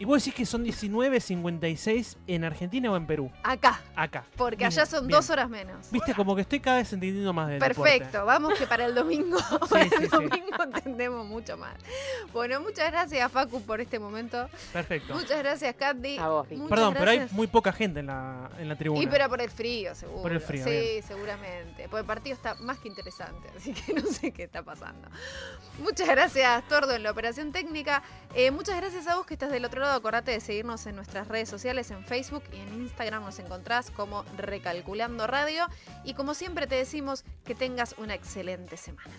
[0.00, 3.30] ¿Y vos decís que son 19, 56 en Argentina o en Perú?
[3.42, 4.24] Acá, Acá.
[4.34, 5.18] porque Bien, allá son bien.
[5.18, 5.90] dos horas menos.
[5.90, 7.74] Viste, como que estoy cada vez entendiendo más deporte.
[7.74, 9.36] Perfecto, vamos que para el domingo,
[9.68, 10.06] para sí, el sí.
[10.08, 11.74] domingo entendemos mucho más.
[12.32, 14.48] Bueno, muchas gracias Facu por este momento.
[14.72, 15.12] Perfecto.
[15.12, 16.16] Muchas gracias, Candy.
[16.16, 19.02] A vos, Perdón, pero hay muy poca gente en la, en la tribuna.
[19.02, 20.22] Y pero por el frío, seguro.
[20.22, 21.02] Por el frío, Sí, bien.
[21.02, 21.88] seguramente.
[21.90, 25.08] Porque el partido está más que interesante, así que no sé qué está pasando.
[25.78, 28.02] Muchas gracias, Tordo, en la operación técnica.
[28.34, 30.94] Eh, muchas gracias a vos que estás del otro lado gustado, acordate de seguirnos en
[30.94, 35.66] nuestras redes sociales, en Facebook y en Instagram nos encontrás como Recalculando Radio.
[36.04, 39.10] Y como siempre te decimos, que tengas una excelente semana.